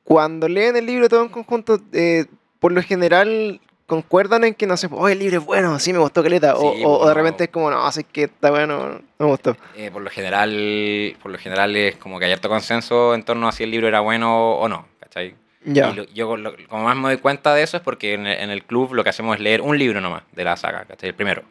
[0.04, 2.24] cuando leen el libro todo en conjunto, eh,
[2.60, 5.98] por lo general concuerdan en que, no sé, oh, el libro es bueno, sí me
[5.98, 7.14] gustó Caleta, Sí, o- o de bueno.
[7.14, 9.56] repente es como, no, así que está bueno, no me gustó.
[9.76, 13.46] eh, por lo general por lo general es como que hay harto consenso en torno
[13.48, 15.34] a si el libro era bueno o no, ¿cachai?
[15.68, 18.26] Ya, Y lo- yo lo- como más me doy cuenta de eso es porque en
[18.26, 20.84] el, en el club lo que hacemos es leer un libro nomás de la saga,
[20.84, 21.08] ¿cachai?
[21.10, 21.42] El primero.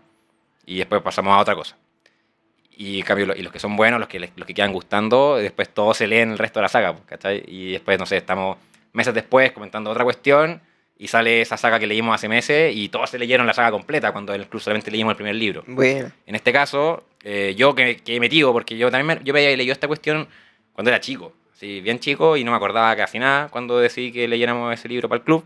[0.65, 1.75] Y después pasamos a otra cosa.
[2.77, 5.37] Y, en cambio, lo- y los que son buenos, los que, los que quedan gustando,
[5.37, 7.43] después todos se leen el resto de la saga, pues, ¿cachai?
[7.47, 8.57] Y después, no sé, estamos
[8.93, 10.61] meses después comentando otra cuestión
[10.97, 14.11] y sale esa saga que leímos hace meses y todos se leyeron la saga completa
[14.13, 15.63] cuando incluso solamente leímos el primer libro.
[15.67, 19.33] Bueno, En este caso, eh, yo que, que he metido, porque yo también me, yo
[19.33, 20.27] había leído esta cuestión
[20.73, 24.27] cuando era chico, así, bien chico, y no me acordaba casi nada cuando decidí que
[24.27, 25.43] leyéramos ese libro para el club.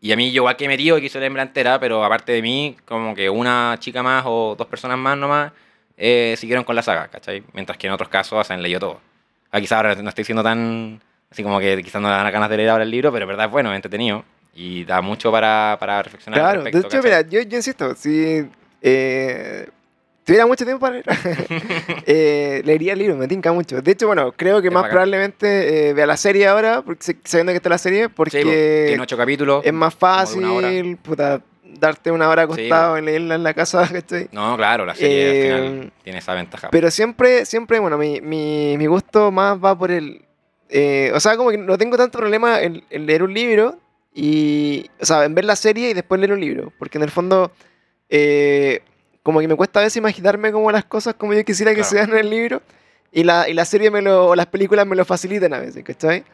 [0.00, 2.42] Y a mí yo igual que he metido y quise leerla entera, pero aparte de
[2.42, 5.52] mí, como que una chica más o dos personas más nomás
[5.96, 7.44] eh, siguieron con la saga, ¿cachai?
[7.52, 9.00] Mientras que en otros casos se han leído todo.
[9.52, 11.00] Ah, quizás ahora no estoy siendo tan...
[11.30, 13.28] Así como que quizás no me dan ganas de leer ahora el libro, pero en
[13.28, 14.24] verdad es bueno, es entretenido.
[14.54, 16.58] Y da mucho para, para reflexionar al claro.
[16.58, 17.22] De respecto, hecho, ¿cachai?
[17.22, 18.44] mira, yo, yo insisto, si
[18.82, 19.68] eh,
[20.24, 21.04] tuviera mucho tiempo para leer,
[22.06, 23.80] eh, leería el libro, me tinca mucho.
[23.82, 24.92] De hecho, bueno, creo que Es más bacán.
[24.94, 28.84] probablemente eh, vea la serie ahora, porque, sabiendo que está la serie, Sí, po, porque
[28.88, 29.64] tiene ocho capítulos.
[29.64, 34.28] es más fácil, puta, darte una hora Sí, acostado y leerla en la casa, ¿cachai?
[34.32, 36.68] No, claro, la serie al Eh, final tiene esa ventaja.
[36.70, 40.24] Pero siempre, siempre, bueno, mi, mi, mi gusto más va por el...
[40.68, 43.78] eh, o sea, como que no tengo tanto problema en, en leer un libro
[44.14, 44.86] y...
[45.00, 46.72] O sea, en ver la serie y después leer un libro.
[46.78, 47.50] Porque en el fondo,
[48.10, 48.82] eh,
[49.22, 51.90] como que me cuesta a veces imaginarme como las cosas como yo quisiera que Claro.
[51.90, 52.62] sean en el libro.
[53.14, 55.84] Y la, y la serie me lo, o las películas me lo facilitan a veces,
[55.84, 56.24] ¿cachai?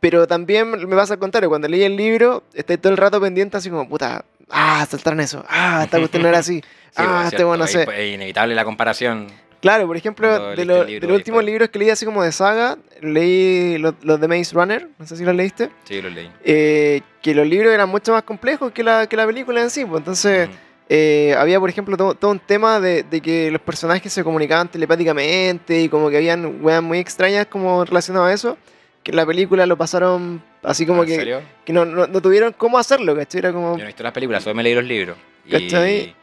[0.00, 3.56] Pero también me pasa al contrario, cuando leí el libro, estoy todo el rato pendiente
[3.58, 6.64] así como, puta, ah, saltaron eso, ah, esta cuestión era así, Sí,
[6.96, 7.82] pues, ah, es este bueno, sé.
[7.82, 9.26] Es inevitable la comparación.
[9.60, 12.32] Claro, por ejemplo, de, lo- libro, de los últimos libros que leí así como de
[12.32, 16.32] saga, leí los, los de Maze Runner, no sé si los leíste, Sí, lo leí.
[16.44, 19.84] eh, que los libros eran mucho más complejos que la, que la película en sí,
[19.84, 20.48] pues entonces.
[20.88, 24.68] Eh, había, por ejemplo, todo, todo un tema de, de que los personajes se comunicaban
[24.68, 28.58] telepáticamente y como que habían weas muy extrañas como relacionadas a eso,
[29.02, 31.40] que en la película lo pasaron así como ¿En que, serio?
[31.64, 33.38] que no, no, no tuvieron cómo hacerlo, ¿cachai?
[33.40, 33.72] Era como...
[33.72, 35.16] Yo no he visto las películas, solo me leí los libros.
[35.46, 36.14] Y...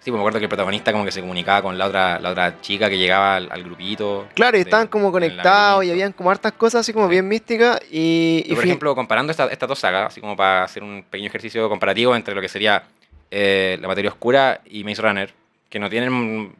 [0.00, 2.30] Sí, pues me acuerdo que el protagonista como que se comunicaba con la otra, la
[2.30, 4.28] otra chica que llegaba al, al grupito.
[4.34, 7.10] Claro, y de- estaban como conectados y habían como hartas cosas así como Sí.
[7.12, 8.44] bien místicas y...
[8.54, 12.14] Por ejemplo, comparando esta- estas dos sagas, así como para hacer un pequeño ejercicio comparativo
[12.14, 12.84] entre lo que sería
[13.30, 15.34] eh, La Materia Oscura y Maze Runner,
[15.68, 16.54] que no tienen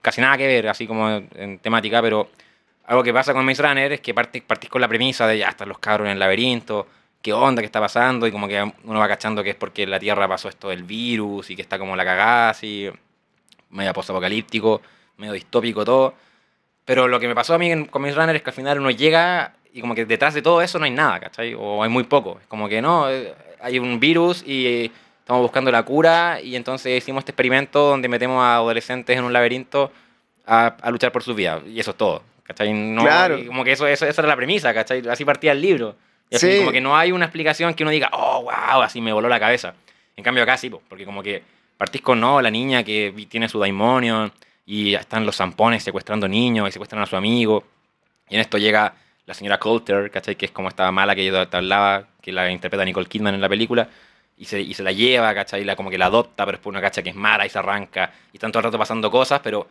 [0.00, 2.28] casi nada que ver, así como en temática, pero
[2.86, 5.48] algo que pasa con Maze Runner es que partís, partís con la premisa de ya
[5.48, 6.86] están los cabros en el laberinto,
[7.22, 9.98] qué onda, qué está pasando, y como que uno va cachando que es porque la
[9.98, 12.90] Tierra pasó esto del virus y que está como la cagada, así,
[13.70, 14.82] medio postapocalíptico,
[15.16, 16.14] medio distópico todo.
[16.84, 18.90] Pero lo que me pasó a mí con Maze Runner es que al final uno
[18.90, 21.54] llega y como que detrás de todo eso no hay nada, ¿cachai?
[21.54, 22.38] O hay muy poco.
[22.40, 24.92] Es como que no, eh, hay un virus y
[25.24, 29.32] estamos buscando la cura y entonces hicimos este experimento donde metemos a adolescentes en un
[29.32, 29.90] laberinto
[30.46, 31.62] a, a luchar por sus vidas.
[31.66, 32.72] Y eso es todo, ¿cachai?
[32.74, 33.38] No, Claro.
[33.46, 35.02] como que eso, eso, esa era la premisa, ¿cachai?
[35.08, 35.96] Así partía el libro.
[36.28, 36.58] Y así Sí.
[36.58, 39.40] como que no hay una explicación que uno diga, oh, wow, así me voló la
[39.40, 39.74] cabeza.
[40.16, 41.42] En cambio acá sí, po, porque como que
[41.78, 44.30] partís con, no, la niña que tiene su daimonion
[44.66, 47.64] y están los zampones secuestrando niños y secuestran a su amigo.
[48.28, 48.94] Y en esto llega
[49.24, 50.36] la señora Coulter, ¿cachai?
[50.36, 53.40] Que es como esta mala que yo te hablaba, que la interpreta Nicole Kidman en
[53.40, 53.88] la película.
[54.36, 55.62] Y se, y se la lleva, ¿cachai?
[55.62, 57.58] Y la, como que la adopta, pero después una cacha que es mala y se
[57.58, 58.12] arranca.
[58.32, 59.68] Y están todo el rato pasando cosas, pero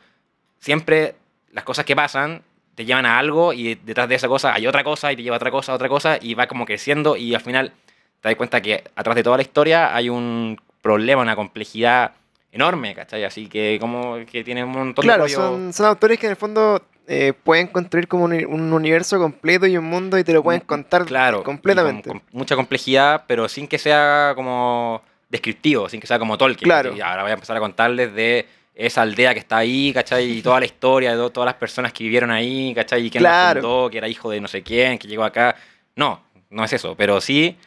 [0.59, 1.15] siempre
[1.51, 2.41] las cosas que pasan
[2.75, 5.35] te llevan a algo y detrás de esa cosa hay otra cosa y te lleva
[5.35, 7.73] a otra cosa, a otra cosa y va como creciendo y al final
[8.21, 12.13] te das cuenta que atrás de toda la historia hay un problema, una complejidad
[12.53, 13.23] enorme, ¿cachai?
[13.25, 16.31] Así que como que tiene un montón Claro, de rollo- son, son autores que en
[16.31, 20.31] el fondo eh, pueden construir como un, un universo completo y un mundo y te
[20.33, 22.09] lo pueden contar Mm, Claro, y completamente.
[22.09, 26.65] Con, con mucha complejidad, pero sin que sea como descriptivo, sin que sea como Tolkien.
[26.67, 26.95] Claro.
[26.95, 28.45] Y ahora voy a empezar a contarles de
[28.75, 30.37] esa aldea que está ahí, ¿cachai?
[30.37, 33.05] Y toda la historia de to- todas las personas que vivieron ahí, ¿cachai?
[33.05, 33.61] Y quién Claro.
[33.61, 35.55] la fundó, que era hijo de no sé quién, que llegó acá.
[35.95, 37.57] No, no es eso, pero sí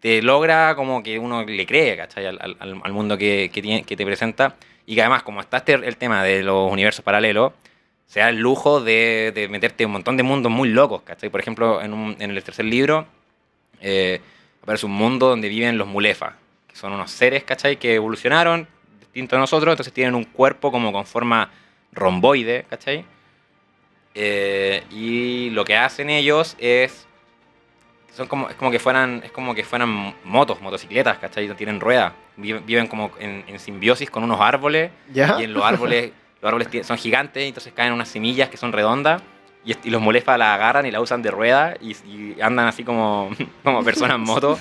[0.00, 2.26] te logra como que uno le cree, ¿cachai?
[2.26, 4.56] Al, mundo que, tiene, que te presenta.
[4.86, 7.52] Y que además, como está este, el tema de los universos paralelos,
[8.06, 11.28] se da el lujo de, de meterte un montón de mundos muy locos, ¿cachai?
[11.28, 13.06] Por ejemplo, en, un- en el tercer libro
[13.80, 14.20] eh,
[14.62, 16.34] aparece un mundo donde viven los mulefas,
[16.68, 17.78] que son unos seres, ¿cachai?
[17.78, 18.68] Que evolucionaron
[19.00, 21.50] distintos a nosotros, entonces tienen un cuerpo como con forma
[21.92, 23.04] romboide, ¿cachai?
[24.14, 27.06] Eh, y lo que hacen ellos es
[28.16, 31.46] son como, es como que fueran es como que fueran motos, motocicletas, ¿cachai?
[31.48, 32.12] No tienen ruedas.
[32.36, 35.36] Viven, viven como en, en simbiosis con unos árboles ¿Ya?
[35.38, 38.72] y en los árboles, los árboles son gigantes, y entonces caen unas semillas que son
[38.72, 39.22] redondas.
[39.64, 42.84] Y, y los molefas la agarran y la usan de rueda y, y andan así
[42.84, 43.30] como,
[43.64, 44.58] como personas en moto.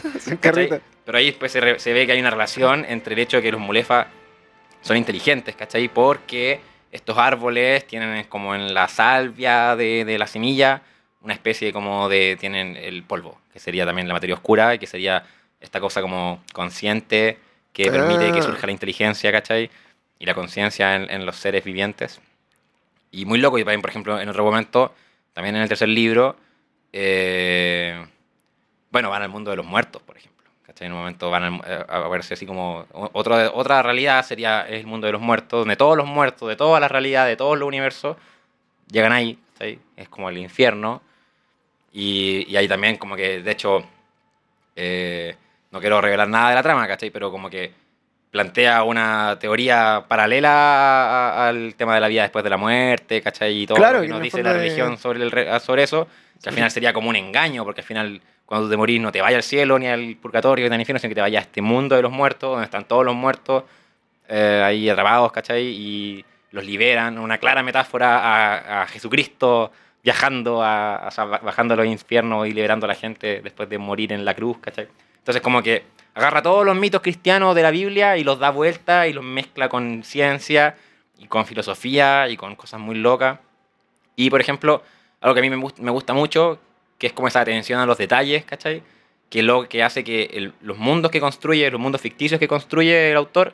[1.06, 3.44] Pero ahí después se, re- se ve que hay una relación entre el hecho de
[3.44, 4.08] que los mulefas
[4.82, 5.88] son inteligentes, ¿cachai?
[5.90, 6.60] Porque
[6.92, 10.82] estos árboles tienen como en la salvia de, de la semilla
[11.26, 12.38] una especie como de...
[12.40, 15.26] tienen el polvo, que sería también la materia oscura, y que sería
[15.60, 17.38] esta cosa como consciente
[17.74, 18.44] que permite que Ah.
[18.44, 19.70] surja la inteligencia, ¿cachai?
[20.20, 22.22] Y la conciencia en, en los seres vivientes.
[23.12, 24.94] Y muy loco, y también, por ejemplo, en otro momento,
[25.34, 26.38] también en el tercer libro,
[26.94, 28.06] eh,
[28.92, 30.46] bueno, van al mundo de los muertos, por ejemplo.
[30.66, 30.88] ¿cachai?
[30.88, 32.86] En un momento van a, eh, a verse así como...
[32.94, 36.56] o- Otro, otra realidad sería el mundo de los muertos, donde todos los muertos de
[36.56, 38.16] todas las realidades, de todos los universos,
[38.92, 39.80] llegan ahí, ¿cachai?
[39.98, 41.02] Es como el infierno.
[41.98, 43.82] Y, y ahí también como que, de hecho,
[44.76, 45.36] eh,
[45.72, 47.10] no quiero revelar nada de la trama, ¿cachai?
[47.10, 47.72] Pero como que
[48.32, 53.62] plantea una teoría paralela al tema de la vida después de la muerte, ¿cachai?
[53.62, 55.84] Y todo Claro, lo que que nos dice la es- religión sobre, el re- sobre
[55.84, 56.08] eso,
[56.42, 59.12] que al final sería como un engaño, porque al final cuando tú te morís no
[59.12, 61.42] te vaya al cielo ni al purgatorio ni al infierno, sino que te vaya a
[61.44, 63.64] este mundo de los muertos, donde están todos los muertos
[64.28, 65.64] eh, ahí atrapados, ¿cachai?
[65.66, 69.72] Y los liberan, una clara metáfora a, a Jesucristo
[70.06, 71.10] viajando, a,
[71.44, 74.60] bajando a los infiernos y liberando a la gente después de morir en la cruz,
[74.60, 74.88] ¿cachai?
[75.18, 75.84] Entonces como que
[76.14, 79.68] agarra todos los mitos cristianos de la Biblia y los da vuelta y los mezcla
[79.68, 80.76] con ciencia
[81.18, 83.40] y con filosofía y con cosas muy locas.
[84.16, 84.84] Y por ejemplo,
[85.22, 86.60] algo que a mí me, me gusta mucho,
[87.00, 88.84] que es como esa atención a los detalles, ¿cachai?
[89.32, 93.10] Que lo que hace que el- los mundos que construye, los mundos ficticios que construye
[93.10, 93.54] el autor,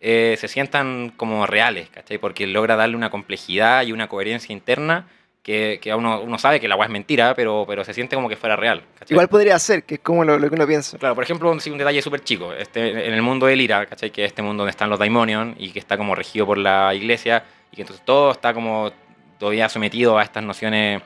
[0.00, 2.16] eh, se sientan como reales, ¿cachai?
[2.16, 5.06] Porque logra darle una complejidad y una coherencia interna
[5.42, 8.28] que, que uno, uno sabe que la agua es mentira, pero, pero se siente como
[8.28, 8.82] que fuera real.
[8.98, 9.14] ¿cachai?
[9.14, 10.98] Igual podría ser, que es como lo, lo que uno piensa.
[10.98, 12.52] Claro, por ejemplo, un, sí, un detalle súper chico.
[12.52, 14.10] Este, en el mundo de Lira, ¿cachai?
[14.10, 16.94] Que es este mundo donde están los Daimonion y que está como regido por la
[16.94, 18.92] iglesia y que entonces todo está como
[19.38, 21.00] todavía sometido a estas nociones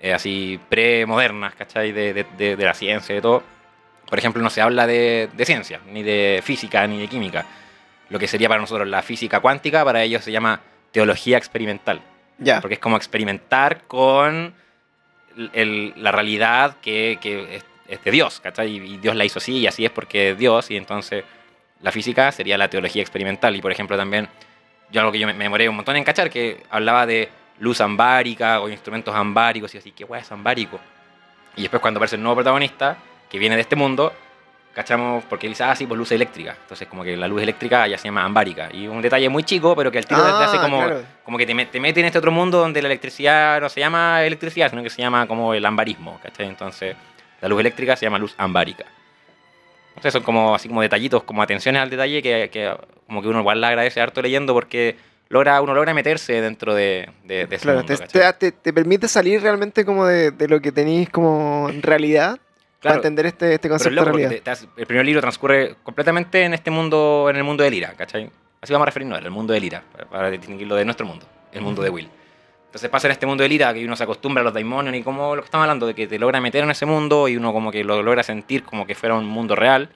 [0.00, 1.92] eh, así premodernas, ¿cachai?
[1.92, 3.42] De, de, de- de la ciencia y de todo.
[4.08, 7.44] Por ejemplo, no se habla de, de ciencia, ni de física, ni de química.
[8.10, 10.60] Lo que sería para nosotros la física cuántica, para ellos se llama
[10.92, 12.00] teología experimental.
[12.38, 12.60] Ya.
[12.60, 14.54] Porque es como experimentar con
[15.52, 18.70] el- la realidad que, que es, es de Dios, ¿cachai?
[18.76, 21.24] Y Dios la hizo así y así es porque es Dios, y entonces
[21.80, 23.54] la física sería la teología experimental.
[23.56, 24.28] Y por ejemplo también,
[24.90, 27.28] yo algo que yo me, me demoré un montón en cachar, que hablaba de
[27.60, 30.78] luz ambárica o instrumentos ambáricos, y así, ¿qué hueá es ambárico?
[31.56, 32.96] Y después cuando aparece el nuevo protagonista,
[33.28, 34.12] que viene de este mundo,
[34.74, 36.56] cachamos, porque él dice, ah, sí, pues luz eléctrica.
[36.62, 38.68] Entonces como que la luz eléctrica ya se llama ambárica.
[38.72, 41.02] Y un detalle muy chico, pero que al tiro te hace Ah, como claro.
[41.24, 44.22] como que te, te mete en este otro mundo donde la electricidad no se llama
[44.24, 46.46] electricidad, sino que se llama como el ambarismo, ¿cachai?
[46.46, 46.96] Entonces,
[47.40, 48.84] la luz eléctrica se llama luz ambárica.
[49.90, 52.72] Entonces son como así como detallitos, como atenciones al detalle que, que
[53.06, 54.96] como que uno igual le agradece harto leyendo porque
[55.28, 58.72] logra, uno logra meterse dentro de, de, de ese Claro, mundo, te, te, te- te
[58.72, 61.82] permite salir realmente como de, de lo que tenéis como en
[62.80, 64.42] realidad para Claro, entender este, este concepto de loco realidad.
[64.42, 67.92] te- te el primer libro transcurre completamente en este mundo, en el mundo de Lira,
[67.94, 68.30] ¿cachai?
[68.60, 71.60] Así vamos a referirnos, el mundo de Lira, para, para distinguirlo de nuestro mundo, el
[71.62, 72.08] mundo de Will.
[72.66, 75.02] Entonces pasa en este mundo de Lira que uno se acostumbra a los daimonios y
[75.02, 77.52] como lo que estamos hablando, de que te logra meter en ese mundo y uno
[77.52, 79.88] como que lo logra sentir como que fuera un mundo real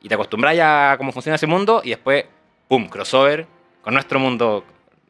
[0.00, 2.24] y te acostumbras ya a cómo funciona ese mundo y después,
[2.68, 3.46] ¡pum!, crossover
[3.82, 4.64] con nuestro mundo,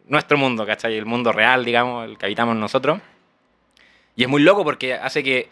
[0.09, 0.97] nuestro mundo, ¿cachai?
[0.99, 2.99] El mundo real, digamos, el que habitamos nosotros.
[4.16, 5.49] Y es muy loco porque hace que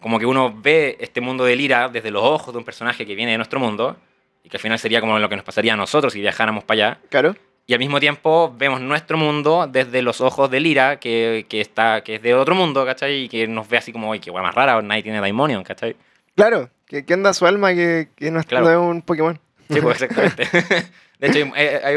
[0.00, 3.14] como que uno ve este mundo de Lira desde los ojos de un personaje que
[3.14, 3.96] viene de nuestro mundo
[4.44, 6.88] y que al final sería como lo que nos pasaría a nosotros si viajáramos para
[6.90, 6.98] allá.
[7.08, 7.34] Claro.
[7.68, 12.02] Y al mismo tiempo vemos nuestro mundo desde los ojos de Lira, que, que, está,
[12.02, 13.24] que es de otro mundo, ¿cachai?
[13.24, 15.96] Y que nos ve así como, uy, qué guay más rara, nadie tiene Daimonion, ¿cachai?
[16.36, 16.70] Claro.
[16.86, 18.70] ¿Qué, qué onda su alma que, que no, es- Claro.
[18.70, 19.40] es un Pokémon?
[19.68, 20.44] Sí, pues exactamente.
[21.18, 21.50] De hecho,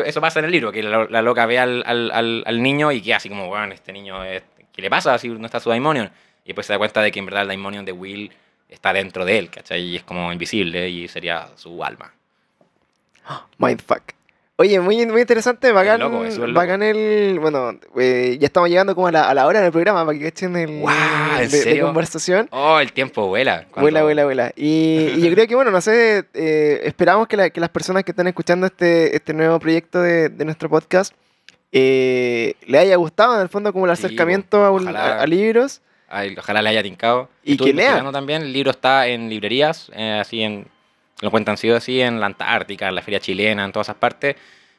[0.05, 2.91] eso pasa en el libro, que la, la loca ve al, al, al, al niño
[2.91, 4.41] y queda así como, bueno, este niño, es-
[4.73, 6.09] ¿qué le pasa si no está su Daimonion?
[6.43, 8.31] Y después se da cuenta de que en verdad el Daimonion de Will
[8.69, 9.81] está dentro de él, ¿cachai?
[9.81, 12.13] Y es como invisible y sería su alma.
[13.57, 14.01] Mindfuck.
[14.57, 16.51] Oye, muy, muy interesante, bacán, loco, es loco.
[16.51, 17.39] bacán el...
[17.39, 20.27] Bueno, eh, ya estamos llegando como a la, a la hora del programa para que
[20.27, 20.83] echen el
[21.39, 22.49] ¿en de- conversación.
[22.51, 23.59] Oh, el tiempo vuela.
[23.71, 24.51] Cuando- Vuela, vuela, vuela.
[24.57, 28.03] Y, y yo creo que, bueno, no sé, eh, esperamos que, la- que las personas
[28.03, 31.13] que están escuchando este, este nuevo proyecto de, de nuestro podcast
[31.71, 35.81] eh, le haya gustado, en el fondo, como el Sí, acercamiento a, a- a libros.
[36.37, 37.29] Ojalá le haya tincado.
[37.43, 38.11] Y Estuve que lea.
[38.11, 40.67] también, el libro está en librerías, eh, así en,
[41.21, 44.35] lo cuentan sido así, en la Antártica, en la Feria Chilena, en todas esas partes.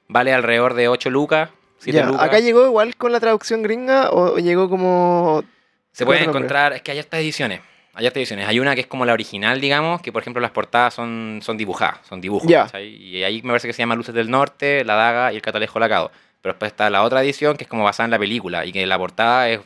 [0.08, 2.22] Vale alrededor de 8 lucas, 7 Ya, lucas.
[2.22, 5.44] ¿Acá llegó igual con la traducción gringa o, o llegó como...
[5.92, 7.60] Se pueden encontrar, es que hay estas ediciones.
[7.94, 8.46] Hay estas ediciones.
[8.46, 11.56] Hay una que es como la original, digamos, que por ejemplo las portadas son, son
[11.56, 12.50] dibujadas, son dibujos.
[12.80, 15.78] Y ahí me parece que se llama Luces del Norte, La Daga y El Catalejo
[15.78, 16.10] Lacado.
[16.40, 18.86] Pero después está la otra edición que es como basada en la película y que
[18.86, 19.60] la portada es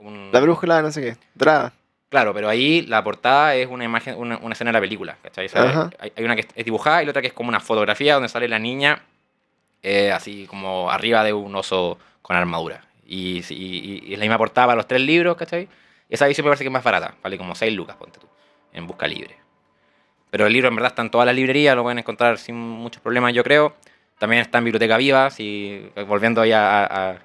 [0.00, 0.30] un...
[0.32, 1.16] La brújula, no sé qué.
[1.34, 1.72] Drada.
[2.08, 5.48] Claro, pero ahí la portada es una imagen, una, una escena de la película, ¿cachai?
[6.00, 8.28] Hay, hay una que es dibujada y la otra que es como una fotografía donde
[8.28, 9.02] sale la niña
[9.82, 12.84] eh, así como arriba de un oso con armadura.
[13.06, 15.68] Y, y- y es la misma portada para los tres libros, ¿cachai?
[16.08, 18.26] Esa edición me parece que es más barata, vale como 6 lucas, ponte tú,
[18.72, 19.36] en busca libre.
[20.30, 23.00] Pero el libro en verdad está en todas las librerías, lo pueden encontrar sin muchos
[23.02, 23.74] problemas, yo creo.
[24.18, 27.18] También está en Biblioteca Viva, si, volviendo ahí a, a-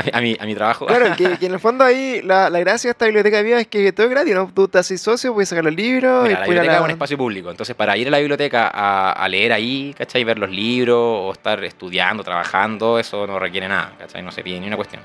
[0.00, 0.86] a a, mi- a mi, trabajo.
[0.86, 3.66] Claro, que, que en el fondo ahí la, la gracia de esta biblioteca viva es
[3.66, 4.50] que todo es gratis, ¿no?
[4.54, 6.90] Tú te haces socio, puedes sacar los libros Mira, y la biblioteca es la- un
[6.90, 10.24] espacio público, entonces para ir a la biblioteca a, a leer ahí, ¿cachai?
[10.24, 14.22] Ver los libros o estar estudiando, trabajando, eso no requiere nada, ¿cachai?
[14.22, 15.02] No se pide ni una cuestión.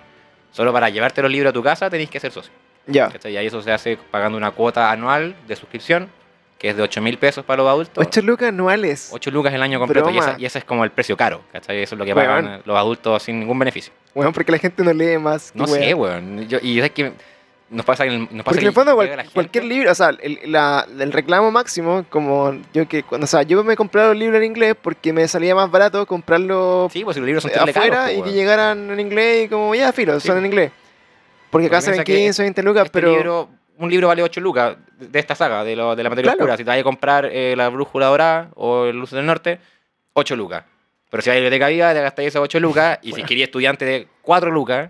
[0.52, 2.52] Solo para llevarte los libros a tu casa tenéis que ser socio,
[2.88, 3.10] Ya.
[3.10, 3.34] ¿cachai?
[3.34, 6.10] Y ahí eso se hace pagando una cuota anual de suscripción,
[6.58, 8.06] que es de 8 mil pesos para los adultos.
[8.06, 9.10] 8 lucas anuales.
[9.12, 11.82] 8 lucas el año completo y, esa- y ese es como el precio caro, ¿cachai?
[11.82, 12.28] Eso es lo que Weón.
[12.28, 13.94] pagan los adultos sin ningún beneficio.
[14.14, 15.52] Bueno, porque la gente no lee más.
[15.54, 16.48] No sé, weón.
[16.48, 17.12] Yo- y es que
[17.70, 20.10] nos pasa, que- nos pasa Porque en que el fondo cual- cualquier libro, o sea,
[20.22, 24.18] el, la- el reclamo máximo, como yo que cuando, o sea, yo me compraba los
[24.18, 27.52] libros en inglés porque me salía más barato comprarlos Sí, pues si los libros son
[27.52, 28.34] afuera caros, y po, que weón.
[28.36, 30.28] llegaran en inglés y como ya filo, Sí.
[30.28, 30.72] son en inglés.
[31.50, 35.20] Porque acá que 15, 20 lucas, Este pero libro, un libro vale 8 lucas de
[35.20, 36.44] esta saga, de, lo- de la materia Claro.
[36.46, 36.58] oscura.
[36.58, 39.60] Si te vas a comprar eh, la brújula dorada o el luz del norte,
[40.14, 40.64] 8 lucas.
[41.10, 43.00] Pero si vas a la biblioteca viva, te gastáis esas 8 lucas.
[43.02, 43.28] Y si Bueno.
[43.28, 44.90] querías estudiante de 4 lucas,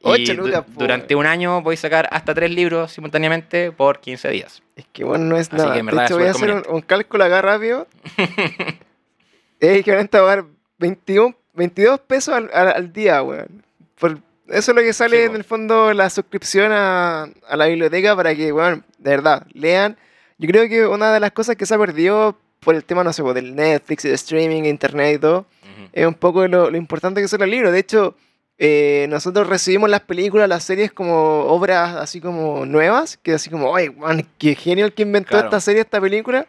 [0.00, 3.98] y 8 du- lucas, po, durante un año podéis sacar hasta 3 libros simultáneamente por
[4.00, 4.62] 15 días.
[4.76, 5.72] es que bueno, no es Así nada.
[5.72, 7.86] que en de verdad hecho, voy a hacer un, un cálculo acá rápido.
[9.60, 10.44] es equivalente a pagar
[10.78, 13.64] 21, 22 pesos al, al- al día, weón.
[13.98, 17.66] Por, eso es lo que sale Sí, en el fondo la suscripción a, a la
[17.66, 19.96] biblioteca para que, bueno, de verdad, lean.
[20.38, 23.12] Yo creo que una de las cosas que se ha perdido por el tema, no
[23.12, 25.88] sé, del Netflix, de streaming, internet y todo, Ujú.
[25.92, 27.72] es un poco lo, lo importante que son los libros.
[27.72, 28.16] De hecho,
[28.58, 33.74] eh, nosotros recibimos las películas, las series como obras así como nuevas, que así como,
[33.76, 35.46] ¡ay, man, qué genio el que inventó Claro.
[35.46, 36.46] esta serie, esta película!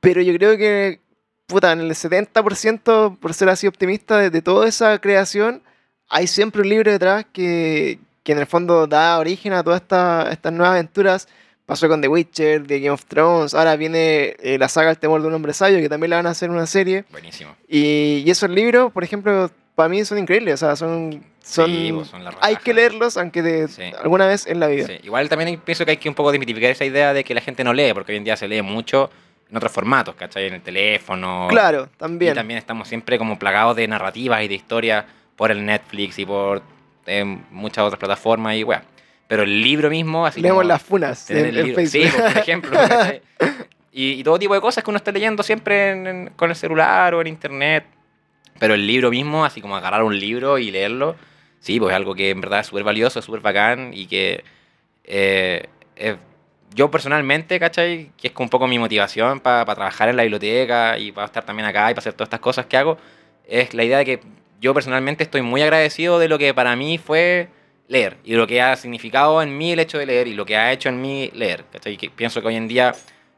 [0.00, 1.00] Pero yo creo que,
[1.46, 5.62] puta, en el 70%, por ser así optimista, de, de toda esa creación,
[6.08, 10.28] hay siempre un libro detrás que, que en el fondo da origen a todas esta-
[10.30, 11.28] estas nuevas aventuras.
[11.66, 15.20] Pasó con The Witcher, The Game of Thrones, ahora viene eh, la saga El temor
[15.20, 17.04] de un hombre sabio, que también la van a hacer una serie.
[17.10, 17.56] Buenísimo.
[17.68, 20.54] Y, y esos libros, por ejemplo, para mí son increíbles.
[20.54, 21.24] O sea, son.
[21.42, 23.82] son Sí, pues, son la hay que leerlos, aunque de, Sí.
[24.00, 24.86] alguna vez en la vida.
[24.86, 27.40] Sí, Igual también pienso que hay que un poco desmitificar esa idea de que la
[27.40, 29.10] gente no lee, porque hoy en día se lee mucho
[29.50, 30.46] en otros formatos, ¿cachai?
[30.46, 31.48] En el teléfono.
[31.50, 32.34] Claro, Y también.
[32.36, 35.04] también estamos siempre como plagados de narrativas y de historias
[35.36, 36.62] por el Netflix y por
[37.06, 38.82] eh, muchas otras plataformas y weá.
[39.28, 42.20] Pero el libro mismo, así Leemos como las funas en, el libro- Sí, Facebook.
[42.20, 42.78] pues, por ejemplo.
[43.92, 46.56] y, y todo tipo de cosas que uno está leyendo siempre en- en- con el
[46.56, 47.84] celular o en internet.
[48.58, 51.16] Pero el libro mismo, así como agarrar un libro y leerlo,
[51.60, 54.44] sí, pues es algo que en verdad es súper valioso, súper bacán y que
[55.04, 55.66] eh,
[55.96, 56.16] es-
[56.74, 58.10] yo personalmente, ¿cachai?
[58.16, 61.66] Que es un poco mi motivación para trabajar en la biblioteca y para estar también
[61.66, 62.98] acá y para hacer todas estas cosas que hago,
[63.48, 64.20] es la idea de que
[64.60, 67.48] yo personalmente estoy muy agradecido de lo que para mí fue
[67.88, 70.56] leer y lo que ha significado en mí el hecho de leer y lo que
[70.56, 71.96] ha hecho en mí leer, ¿cachai?
[71.96, 72.94] Que pienso que hoy en día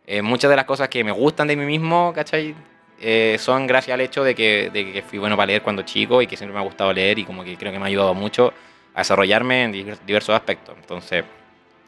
[0.07, 2.55] eh, muchas de las cosas que me gustan de mí mismo, ¿cachai?
[3.01, 6.23] Eh, son gracias al hecho de que, de que fui bueno para leer cuando chico
[6.23, 8.15] y que siempre me ha gustado leer y como que creo que me ha ayudado
[8.15, 8.53] mucho
[8.95, 10.75] a desarrollarme en divers- diversos aspectos.
[10.81, 11.25] Entonces,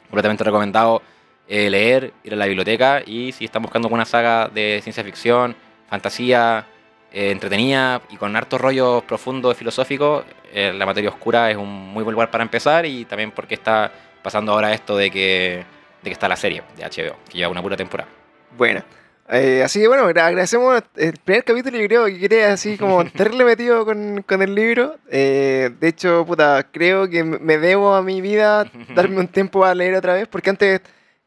[0.02, 1.02] completamente recomendado
[1.48, 5.56] eh, leer, ir a la biblioteca y si están buscando alguna saga de ciencia ficción,
[5.88, 6.66] fantasía,
[7.12, 11.68] eh, entretenida y con hartos rollos profundos y filosóficos, eh, La materia oscura es un
[11.68, 13.90] muy buen lugar para empezar y también porque está
[14.22, 15.64] pasando ahora esto de que,
[16.02, 18.08] de que está la serie de HBO, que lleva una pura temporada.
[18.56, 18.82] Bueno.
[19.28, 23.04] eh, así que bueno, agra- agradecemos el primer capítulo, yo creo que quería así como
[23.10, 24.96] tenerle metido con, con el libro.
[25.08, 29.74] Eh, de hecho, puta, creo que me debo a mi vida darme un tiempo a
[29.74, 30.80] leer otra vez, porque antes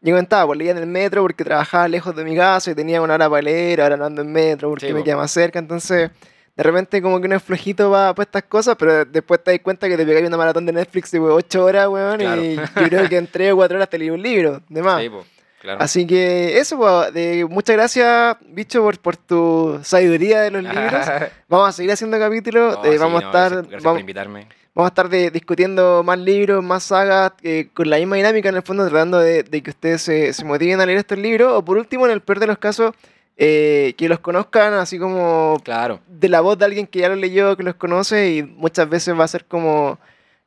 [0.03, 3.01] yo comentaba, pues leía en el metro porque trabajaba lejos de mi casa y tenía
[3.01, 5.05] una hora para leer, ahora no ando en metro porque Sí, me po.
[5.05, 6.11] queda más cerca, entonces
[6.55, 9.87] de repente como que uno es flojito para estas cosas, pero después te das cuenta
[9.87, 12.43] que te pegáis una maratón de Netflix de 8 horas, weón, Claro.
[12.43, 15.01] y yo creo que en 3 o 4 horas te leí un libro, de más.
[15.01, 15.25] Sí, po,
[15.61, 15.81] claro.
[15.81, 21.07] Así que eso, pues, de, muchas gracias, bicho, por, por tu sabiduría de los libros.
[21.47, 23.49] Vamos a seguir haciendo capítulos, No, eh, sí, vamos no, a estar...
[23.51, 24.47] Gracias, gracias vamos- por invitarme.
[24.75, 28.55] Vamos a estar de- discutiendo más libros, más sagas, eh, con la misma dinámica en
[28.55, 31.63] el fondo, tratando de, de que ustedes se, se motiven a leer estos libros, o
[31.63, 32.93] por último, en el peor de los casos,
[33.37, 35.99] eh, que los conozcan así como Claro.
[36.07, 39.17] de la voz de alguien que ya los leyó, que los conoce, y muchas veces
[39.19, 39.99] va a ser como,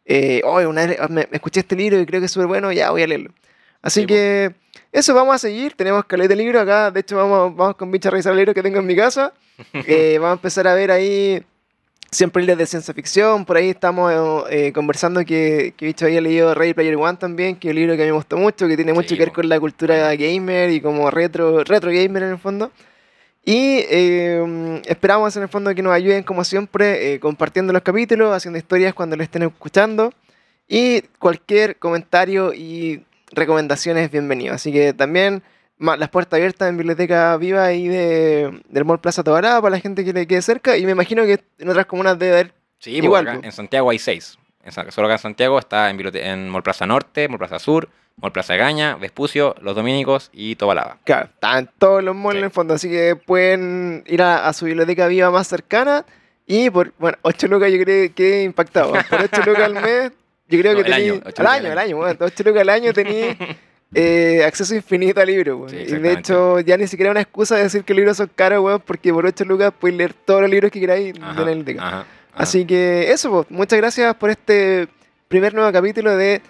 [0.05, 2.73] eh, "Oye, una vez me, me escuché este libro y creo que es súper bueno,
[2.73, 3.31] ya voy a leerlo.
[3.81, 4.55] Así Sí, que
[4.91, 8.09] eso vamos a seguir, tenemos caleta de libro acá, de hecho vamos, vamos con bicha
[8.09, 9.33] a revisar el libro que tengo en mi casa,
[9.87, 11.43] Eh, vamos a empezar a ver ahí
[12.17, 14.11] siempre libros de ciencia ficción, por ahí estamos
[14.49, 17.95] eh, conversando que, que bicho había leído Ready Player One también, que es un libro
[17.95, 20.15] que a mí me gustó mucho, que tiene mucho Sí, que ver con la cultura
[20.17, 22.73] gamer y como retro, retro gamer en el fondo.
[23.45, 28.35] Y eh, esperamos en el fondo que nos ayuden como siempre eh, compartiendo los capítulos,
[28.35, 30.13] haciendo historias cuando lo estén escuchando.
[30.67, 34.55] Y cualquier comentario y recomendación es bienvenido.
[34.55, 35.43] Así que también
[35.79, 40.05] las puertas abiertas en Biblioteca Viva y de, del Mall Plaza Tobará para la gente
[40.05, 40.77] que le quede cerca.
[40.77, 43.99] Y me imagino que en otras comunas debe haber Sí, Igual, acá en Santiago hay
[43.99, 44.39] seis.
[44.63, 48.33] en solo acá en Santiago, está en, en Mall Plaza Norte, Mall Plaza Sur, Mall
[48.33, 50.99] Plaza Gaña, Vespucio, Los Dominicos y Tobalaba.
[51.05, 52.39] Claro, están todos los malls Sí.
[52.39, 56.05] en el fondo, así que pueden ir a, a su biblioteca viva más cercana
[56.47, 58.93] y por, bueno, 8 lucas yo creo que impactado.
[58.93, 60.13] Por 8 lucas al mes,
[60.49, 61.81] yo creo No, que el tení- año, ocho al año, al al año.
[61.89, 63.37] año, bueno, 8 lucas al año tení
[63.95, 65.71] eh, acceso infinito a libros, weón.
[65.71, 68.31] Sí, y de hecho ya ni siquiera una excusa de decir que los libros son
[68.35, 71.41] caros, weón, porque por 8 lucas puedes leer todos los libros que queráis Ajá, de
[71.41, 71.87] la biblioteca.
[71.87, 72.07] ajá, ajá.
[72.35, 74.89] Así que eso, pues, muchas gracias por este
[75.29, 76.43] primer nuevo capítulo de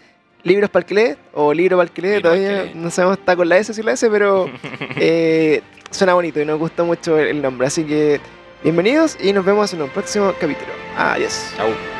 [0.42, 3.70] Libros para lee, o Libro para Libro que todavía no sabemos está con la S
[3.72, 4.48] o sin la S, pero
[4.96, 7.66] eh, suena bonito y nos gusta mucho el, el nombre.
[7.66, 8.20] Así que
[8.62, 10.72] bienvenidos y nos vemos en un próximo capítulo.
[10.96, 11.52] Adiós.
[11.56, 11.95] Chau.